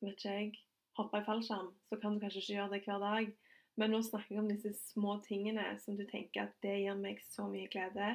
vet 0.00 0.16
ikke 0.16 0.34
jeg, 0.34 0.50
hoppe 0.96 1.20
i 1.20 1.26
fallskjerm, 1.26 1.70
så 1.88 1.98
kan 2.00 2.16
du 2.16 2.22
kanskje 2.22 2.42
ikke 2.42 2.56
gjøre 2.56 2.72
det 2.74 2.82
hver 2.86 3.00
dag. 3.04 3.32
Men 3.80 3.94
nå 3.94 4.00
snakker 4.04 4.34
jeg 4.34 4.42
om 4.42 4.50
disse 4.50 4.72
små 4.90 5.18
tingene 5.24 5.66
som 5.80 5.96
du 5.96 6.04
tenker 6.08 6.48
at 6.48 6.56
det 6.64 6.80
gir 6.82 6.98
meg 7.00 7.20
så 7.24 7.46
mye 7.48 7.68
glede. 7.72 8.12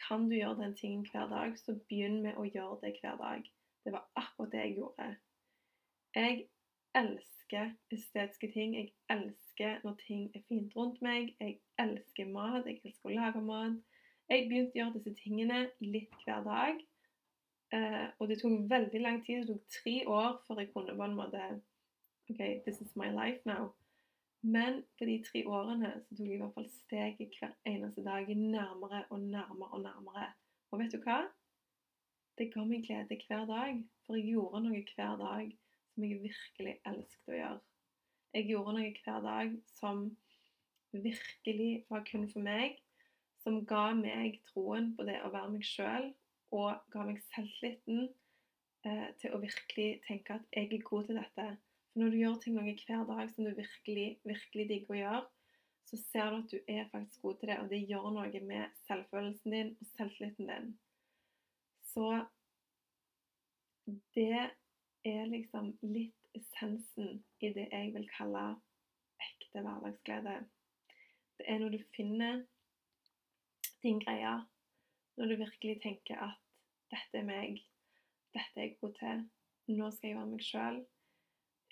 Kan 0.00 0.28
du 0.30 0.36
gjøre 0.38 0.62
den 0.62 0.76
tingen 0.78 1.04
hver 1.10 1.28
dag, 1.30 1.58
så 1.58 1.76
begynn 1.90 2.22
med 2.24 2.38
å 2.40 2.46
gjøre 2.48 2.80
det 2.84 2.96
hver 3.02 3.18
dag. 3.20 3.50
Det 3.84 3.92
var 3.92 4.08
akkurat 4.16 4.52
det 4.52 4.58
jeg 4.64 4.74
gjorde. 4.76 5.16
Jeg 6.14 6.48
elsker 6.94 7.70
estetiske 7.90 8.52
ting. 8.52 8.76
Jeg 8.76 8.92
elsker 9.10 9.80
når 9.84 9.94
ting 10.06 10.36
er 10.36 10.40
fint 10.48 10.76
rundt 10.76 11.02
meg. 11.02 11.36
Jeg 11.40 11.60
elsker 11.78 12.28
mat. 12.28 12.66
Jeg 12.66 12.80
elsker 12.84 13.10
å 13.10 13.16
lage 13.16 13.42
mat. 13.42 13.80
Jeg 14.30 14.46
begynte 14.48 14.76
å 14.76 14.80
gjøre 14.80 14.98
disse 14.98 15.14
tingene 15.22 15.64
litt 15.80 16.14
hver 16.24 16.44
dag. 16.46 16.80
Uh, 17.74 18.08
og 18.18 18.28
det 18.30 18.40
tok 18.40 18.70
veldig 18.70 19.00
lang 19.02 19.20
tid. 19.26 19.42
Det 19.42 19.54
tok 19.54 19.76
tre 19.82 19.96
år 20.06 20.40
før 20.46 20.62
jeg 20.62 20.72
kunne 20.74 20.96
på 20.98 21.06
en 21.06 21.18
måte 21.18 21.44
OK, 22.30 22.40
this 22.66 22.80
is 22.80 22.96
my 22.96 23.10
life 23.10 23.40
now. 23.44 23.72
Men 24.42 24.82
på 24.98 25.04
de 25.04 25.18
tre 25.26 25.42
årene 25.46 25.92
så 26.06 26.14
tok 26.14 26.26
jeg 26.26 26.38
i 26.38 26.40
hvert 26.40 26.54
fall 26.54 26.70
steget 26.72 27.34
hver 27.40 27.54
eneste 27.68 28.04
dag 28.04 28.30
nærmere 28.36 29.04
og 29.10 29.20
nærmere 29.20 29.70
og 29.70 29.82
nærmere. 29.82 30.30
Og 30.70 30.80
vet 30.80 30.94
du 30.94 31.02
hva? 31.04 31.24
Det 32.40 32.46
ga 32.54 32.62
meg 32.64 32.86
glede 32.86 33.18
hver 33.28 33.42
dag. 33.44 33.80
For 34.06 34.16
jeg 34.16 34.30
gjorde 34.32 34.62
noe 34.64 34.78
hver 34.94 35.18
dag 35.20 35.50
som 35.92 36.04
jeg 36.06 36.22
virkelig 36.22 36.72
elsket 36.88 37.34
å 37.34 37.36
gjøre. 37.36 37.58
Jeg 38.32 38.46
gjorde 38.48 38.72
noe 38.78 38.92
hver 38.96 39.26
dag 39.26 39.52
som 39.74 40.00
virkelig 40.94 41.68
var 41.92 42.06
kun 42.08 42.24
for 42.32 42.46
meg. 42.46 42.80
Som 43.44 43.60
ga 43.68 43.90
meg 43.98 44.40
troen 44.48 44.94
på 44.96 45.04
det 45.04 45.18
å 45.20 45.32
være 45.34 45.52
meg 45.52 45.68
sjøl 45.68 46.08
og 46.56 46.80
ga 46.96 47.04
meg 47.10 47.20
selvtilliten 47.28 48.08
eh, 48.88 49.08
til 49.20 49.36
å 49.36 49.44
virkelig 49.44 49.90
tenke 50.08 50.40
at 50.40 50.48
jeg 50.56 50.72
er 50.72 50.88
god 50.88 51.10
til 51.10 51.20
dette. 51.20 51.48
For 51.92 52.00
når 52.00 52.12
du 52.14 52.20
gjør 52.22 52.40
ting 52.40 52.56
noe 52.56 52.76
hver 52.86 53.06
dag 53.12 53.36
som 53.36 53.44
du 53.44 53.52
virkelig, 53.52 54.10
virkelig 54.24 54.70
digger 54.72 54.96
å 54.96 55.02
gjøre, 55.04 55.24
så 55.90 56.04
ser 56.08 56.32
du 56.32 56.40
at 56.40 56.52
du 56.52 56.72
er 56.72 56.88
faktisk 56.88 57.20
god 57.20 57.40
til 57.40 57.52
det, 57.52 57.60
og 57.60 57.72
det 57.72 57.84
gjør 57.84 58.12
noe 58.16 58.46
med 58.48 58.78
selvfølelsen 58.86 59.58
din 59.58 59.76
og 59.76 59.90
selvtilliten 59.98 60.54
din. 60.54 60.78
Så 61.92 62.26
det 64.14 64.50
er 65.04 65.24
liksom 65.26 65.72
litt 65.82 66.36
essensen 66.38 67.22
i 67.42 67.50
det 67.56 67.66
jeg 67.72 67.94
vil 67.96 68.06
kalle 68.14 68.44
ekte 69.24 69.62
hverdagsglede. 69.64 70.36
Det 71.38 71.46
er 71.48 71.58
når 71.58 71.74
du 71.74 71.80
finner 71.96 72.44
din 73.82 73.98
greie, 74.04 74.34
når 75.16 75.32
du 75.32 75.36
virkelig 75.40 75.80
tenker 75.82 76.22
at 76.28 76.38
'dette 76.90 77.18
er 77.18 77.26
meg', 77.26 77.64
'dette 78.34 78.60
er 78.60 78.66
jeg 78.66 78.76
god 78.80 78.94
til', 79.00 79.24
'nå 79.68 79.90
skal 79.90 80.08
jeg 80.08 80.18
være 80.18 80.30
meg 80.34 80.44
sjøl', 80.50 80.80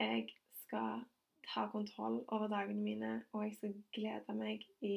'jeg 0.00 0.28
skal 0.62 1.04
ta 1.48 1.68
kontroll 1.70 2.24
over 2.28 2.48
dagene 2.48 2.82
mine', 2.82 3.24
og 3.32 3.44
jeg 3.44 3.54
skal 3.54 3.82
glede 3.92 4.34
meg 4.34 4.66
i 4.80 4.96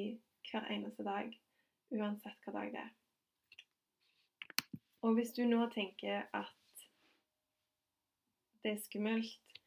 hver 0.51 0.65
eneste 0.75 1.03
dag, 1.03 1.41
uansett 1.91 2.45
hva 2.45 2.53
dag 2.57 2.73
det 2.73 2.83
er. 2.87 3.00
Og 5.01 5.13
hvis 5.17 5.33
du 5.33 5.43
nå 5.49 5.65
tenker 5.73 6.27
at 6.37 6.85
det 8.63 8.75
er 8.75 8.83
skummelt 8.83 9.57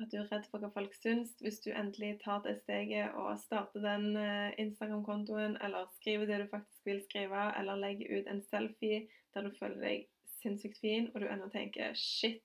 at 0.00 0.10
du 0.12 0.18
er 0.20 0.28
redd 0.28 0.44
for 0.50 0.60
hva 0.60 0.68
folk 0.74 0.92
syns 0.94 1.32
hvis 1.40 1.62
du 1.64 1.70
endelig 1.72 2.18
tar 2.22 2.42
det 2.44 2.58
steget 2.60 3.14
og 3.16 3.38
starter 3.40 3.80
den 3.80 4.10
eh, 4.20 4.52
Instagram-kontoen, 4.60 5.56
eller 5.64 5.88
skriver 5.96 6.28
det 6.28 6.42
du 6.42 6.50
faktisk 6.50 6.84
vil 6.84 7.00
skrive, 7.06 7.46
eller 7.58 7.80
legger 7.80 8.18
ut 8.18 8.28
en 8.30 8.42
selfie 8.50 9.06
der 9.34 9.46
du 9.46 9.56
føler 9.58 9.80
deg 9.80 10.04
sinnssykt 10.42 10.78
fin, 10.82 11.08
og 11.14 11.22
du 11.22 11.26
ennå 11.30 11.48
tenker 11.54 11.96
'shit, 11.96 12.44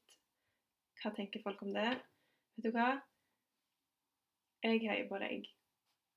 hva 1.02 1.12
tenker 1.16 1.44
folk 1.44 1.62
om 1.62 1.76
det?' 1.76 2.00
Vet 2.56 2.66
du 2.66 2.72
hva? 2.76 3.02
Jeg 4.64 4.82
heier 4.86 5.08
på 5.10 5.20
deg. 5.22 5.46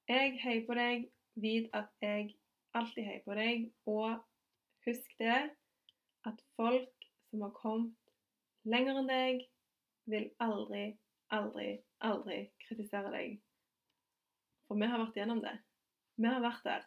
Jeg 0.09 0.39
heier 0.43 0.65
på 0.67 0.75
deg. 0.79 1.05
Vit 1.41 1.69
at 1.73 1.91
jeg 2.03 2.35
alltid 2.75 3.07
heier 3.07 3.23
på 3.25 3.37
deg. 3.39 3.69
Og 3.87 4.19
husk 4.87 5.15
det 5.19 5.39
at 6.29 6.41
folk 6.59 7.09
som 7.31 7.43
har 7.45 7.55
kommet 7.57 8.13
lenger 8.65 9.01
enn 9.01 9.11
deg, 9.11 9.47
vil 10.09 10.29
aldri 10.45 10.93
aldri, 11.35 11.69
aldri 12.05 12.39
kritisere 12.67 13.13
deg. 13.15 13.39
For 14.69 14.81
vi 14.81 14.89
har 14.89 15.01
vært 15.01 15.19
gjennom 15.19 15.41
det. 15.45 15.55
Vi 16.17 16.29
har 16.29 16.43
vært 16.45 16.67
der. 16.67 16.87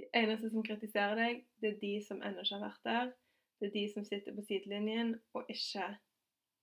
De 0.00 0.08
eneste 0.16 0.50
som 0.50 0.64
kritiserer 0.66 1.18
deg, 1.18 1.44
det 1.60 1.74
er 1.74 1.80
de 1.82 1.92
som 2.04 2.22
ennå 2.24 2.44
ikke 2.44 2.58
har 2.58 2.66
vært 2.66 2.88
der. 2.88 3.12
Det 3.60 3.68
er 3.68 3.74
de 3.76 3.84
som 3.92 4.06
sitter 4.08 4.34
på 4.34 4.44
sidelinjen 4.48 5.14
og 5.36 5.50
ikke 5.52 5.86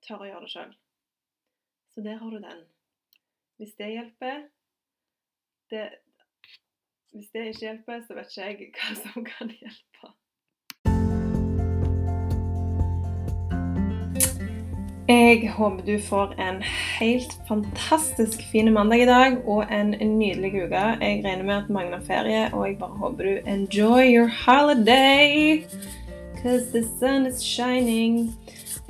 tør 0.05 0.25
å 0.25 0.29
gjøre 0.29 0.45
det 0.45 0.53
sjøl. 0.53 0.75
Så 1.93 2.03
der 2.05 2.19
har 2.21 2.33
du 2.33 2.41
den. 2.43 2.63
Hvis 3.59 3.75
det 3.79 3.91
hjelper 3.95 4.45
det, 5.71 5.89
Hvis 7.09 7.31
det 7.33 7.41
ikke 7.47 7.65
hjelper, 7.65 8.01
så 8.05 8.13
vet 8.13 8.29
ikke 8.29 8.43
jeg 8.45 8.73
hva 8.75 8.89
som 8.99 9.23
kan 9.25 9.49
hjelpe. 9.49 10.11
Jeg 15.09 15.49
håper 15.49 15.85
du 15.85 15.95
får 16.05 16.35
en 16.37 16.59
helt 16.99 17.31
fantastisk 17.47 18.43
fin 18.51 18.73
mandag 18.73 19.01
i 19.01 19.05
dag 19.09 19.37
og 19.49 19.63
en 19.73 19.95
nydelig 20.19 20.51
uke. 20.53 20.83
Jeg 21.01 21.23
regner 21.25 21.43
med 21.43 21.55
at 21.55 21.69
mange 21.69 21.91
har 21.95 22.03
ferie, 22.05 22.53
og 22.53 22.67
jeg 22.67 22.77
bare 22.77 22.97
håper 23.01 23.23
du 23.23 23.49
enjoy 23.49 24.05
your 24.05 24.29
holiday. 24.45 25.63
Cause 26.43 26.69
the 26.71 26.83
sun 26.99 27.25
is 27.25 27.41
shining. 27.41 28.35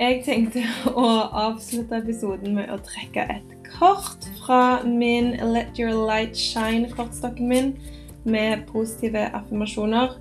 Jeg 0.00 0.20
tenkte 0.24 0.66
å 0.92 1.08
avslutte 1.46 2.02
episoden 2.02 2.52
med 2.58 2.68
å 2.68 2.76
trekke 2.84 3.24
et 3.38 3.56
kort 3.78 4.28
fra 4.44 4.82
min 4.84 5.32
Let 5.40 5.80
Your 5.80 5.96
Light 6.04 6.36
Shine-kortstokken 6.36 7.48
min 7.48 7.72
med 8.28 8.68
positive 8.68 9.24
affirmasjoner. 9.40 10.20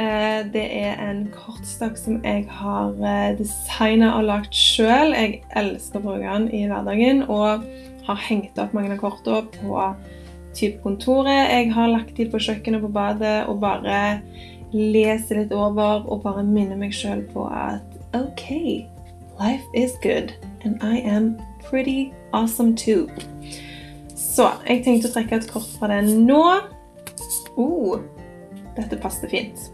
Eh, 0.00 0.46
det 0.52 0.62
er 0.80 1.00
en 1.04 1.26
kortstokk 1.34 1.98
som 2.00 2.20
jeg 2.24 2.46
har 2.48 2.94
eh, 3.04 3.34
designa 3.36 4.14
og 4.16 4.28
lagd 4.30 4.54
sjøl. 4.56 5.12
Jeg 5.12 5.42
elsker 5.58 6.00
å 6.00 6.04
bruke 6.06 6.24
den 6.24 6.46
i 6.56 6.62
hverdagen 6.70 7.26
og 7.26 7.66
har 8.06 8.22
hengt 8.24 8.56
opp 8.62 8.72
mange 8.72 8.94
av 8.94 9.02
kortene 9.02 9.42
på 9.58 9.82
type 10.56 10.80
kontoret. 10.86 11.50
Jeg 11.52 11.72
har 11.74 11.90
lagt 11.92 12.14
dem 12.16 12.30
på 12.32 12.40
kjøkkenet 12.40 12.80
på 12.86 12.92
badet 12.94 13.34
og 13.50 13.60
bare 13.60 13.98
leser 14.72 15.42
litt 15.42 15.52
over 15.52 16.06
og 16.06 16.22
bare 16.24 16.46
minner 16.46 16.78
meg 16.80 16.94
sjøl 16.96 17.20
på 17.34 17.44
at 17.52 18.16
OK, 18.16 18.86
life 19.42 19.66
is 19.76 19.98
good 20.00 20.32
and 20.64 20.80
I 20.80 21.02
am 21.04 21.34
pretty 21.66 22.14
awesome 22.32 22.72
too. 22.72 23.04
Så 24.16 24.48
jeg 24.64 24.86
tenkte 24.86 25.10
å 25.10 25.18
trekke 25.18 25.42
et 25.42 25.50
kort 25.50 25.68
fra 25.76 25.90
den 25.92 26.24
nå. 26.30 26.40
Oh, 27.60 28.00
dette 28.78 28.96
passet 29.02 29.28
fint. 29.34 29.68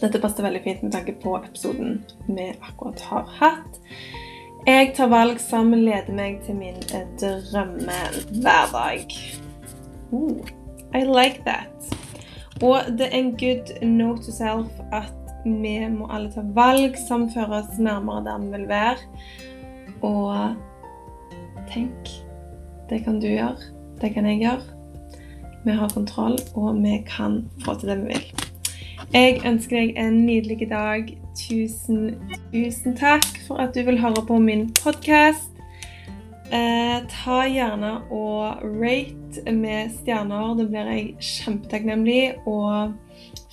Dette 0.00 0.20
passer 0.20 0.42
veldig 0.46 0.62
fint 0.64 0.82
med 0.82 0.92
tanke 0.94 1.12
på 1.20 1.36
episoden 1.36 1.98
vi 2.26 2.50
akkurat 2.56 3.00
har 3.10 3.26
hatt. 3.40 3.80
Jeg 4.66 4.94
tar 4.96 5.08
valg 5.12 5.40
som 5.40 5.72
leder 5.72 6.12
meg 6.12 6.40
til 6.44 6.56
min 6.56 6.80
drømmehverdag. 7.20 9.12
Uh, 10.12 10.40
I 10.96 11.04
like 11.04 11.42
that. 11.46 11.72
Og 12.62 12.76
det 12.98 13.06
er 13.08 13.18
en 13.18 13.36
good 13.40 13.84
note 13.84 14.24
to 14.24 14.32
self 14.32 14.68
at 14.92 15.12
vi 15.44 15.88
må 15.88 16.08
alle 16.12 16.32
ta 16.32 16.42
valg 16.56 16.96
som 17.00 17.30
fører 17.32 17.62
oss 17.62 17.78
nærmere 17.80 18.24
der 18.26 18.38
vi 18.42 18.50
vil 18.56 18.68
være. 18.68 18.98
Og 20.04 20.56
tenk, 21.72 22.08
det 22.90 23.04
kan 23.04 23.20
du 23.20 23.28
gjøre. 23.30 23.56
Det 24.00 24.14
kan 24.14 24.26
jeg 24.28 24.40
gjøre. 24.44 24.62
Vi 25.64 25.72
har 25.76 25.88
kontroll, 25.92 26.38
og 26.56 26.76
vi 26.82 27.04
kan 27.08 27.42
få 27.64 27.74
til 27.80 27.88
det 27.92 27.98
vi 28.00 28.14
vil. 28.14 28.49
Jeg 29.10 29.40
ønsker 29.42 29.74
deg 29.74 29.96
en 29.98 30.20
nydelig 30.22 30.68
dag. 30.70 31.08
Tusen, 31.34 32.12
tusen 32.52 32.94
takk 32.94 33.24
for 33.42 33.58
at 33.58 33.74
du 33.74 33.82
vil 33.82 33.98
høre 33.98 34.22
på 34.26 34.36
min 34.38 34.68
podkast. 34.78 35.50
Eh, 36.54 37.00
ta 37.10 37.38
gjerne 37.50 37.90
og 38.14 38.62
rate 38.62 39.54
med 39.54 39.90
stjerner. 39.96 40.54
Det 40.60 40.68
blir 40.70 40.92
jeg 40.92 41.26
kjempetakknemlig. 41.26 42.22
Og 42.46 42.94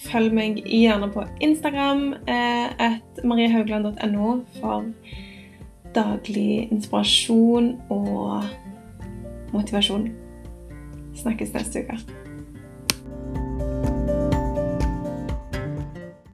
følg 0.05 0.37
meg 0.37 0.61
gjerne 0.61 1.09
på 1.15 1.25
Instagram 1.41 2.05
eh, 2.29 2.69
at 2.91 3.25
mariehaugland.no 3.25 4.37
for 4.59 4.85
daglig 5.97 6.67
inspirasjon 6.69 7.73
og 7.89 8.45
motivasjon. 9.57 10.09
Snakkes 11.17 11.57
neste 11.57 11.81
uke. 11.81 12.26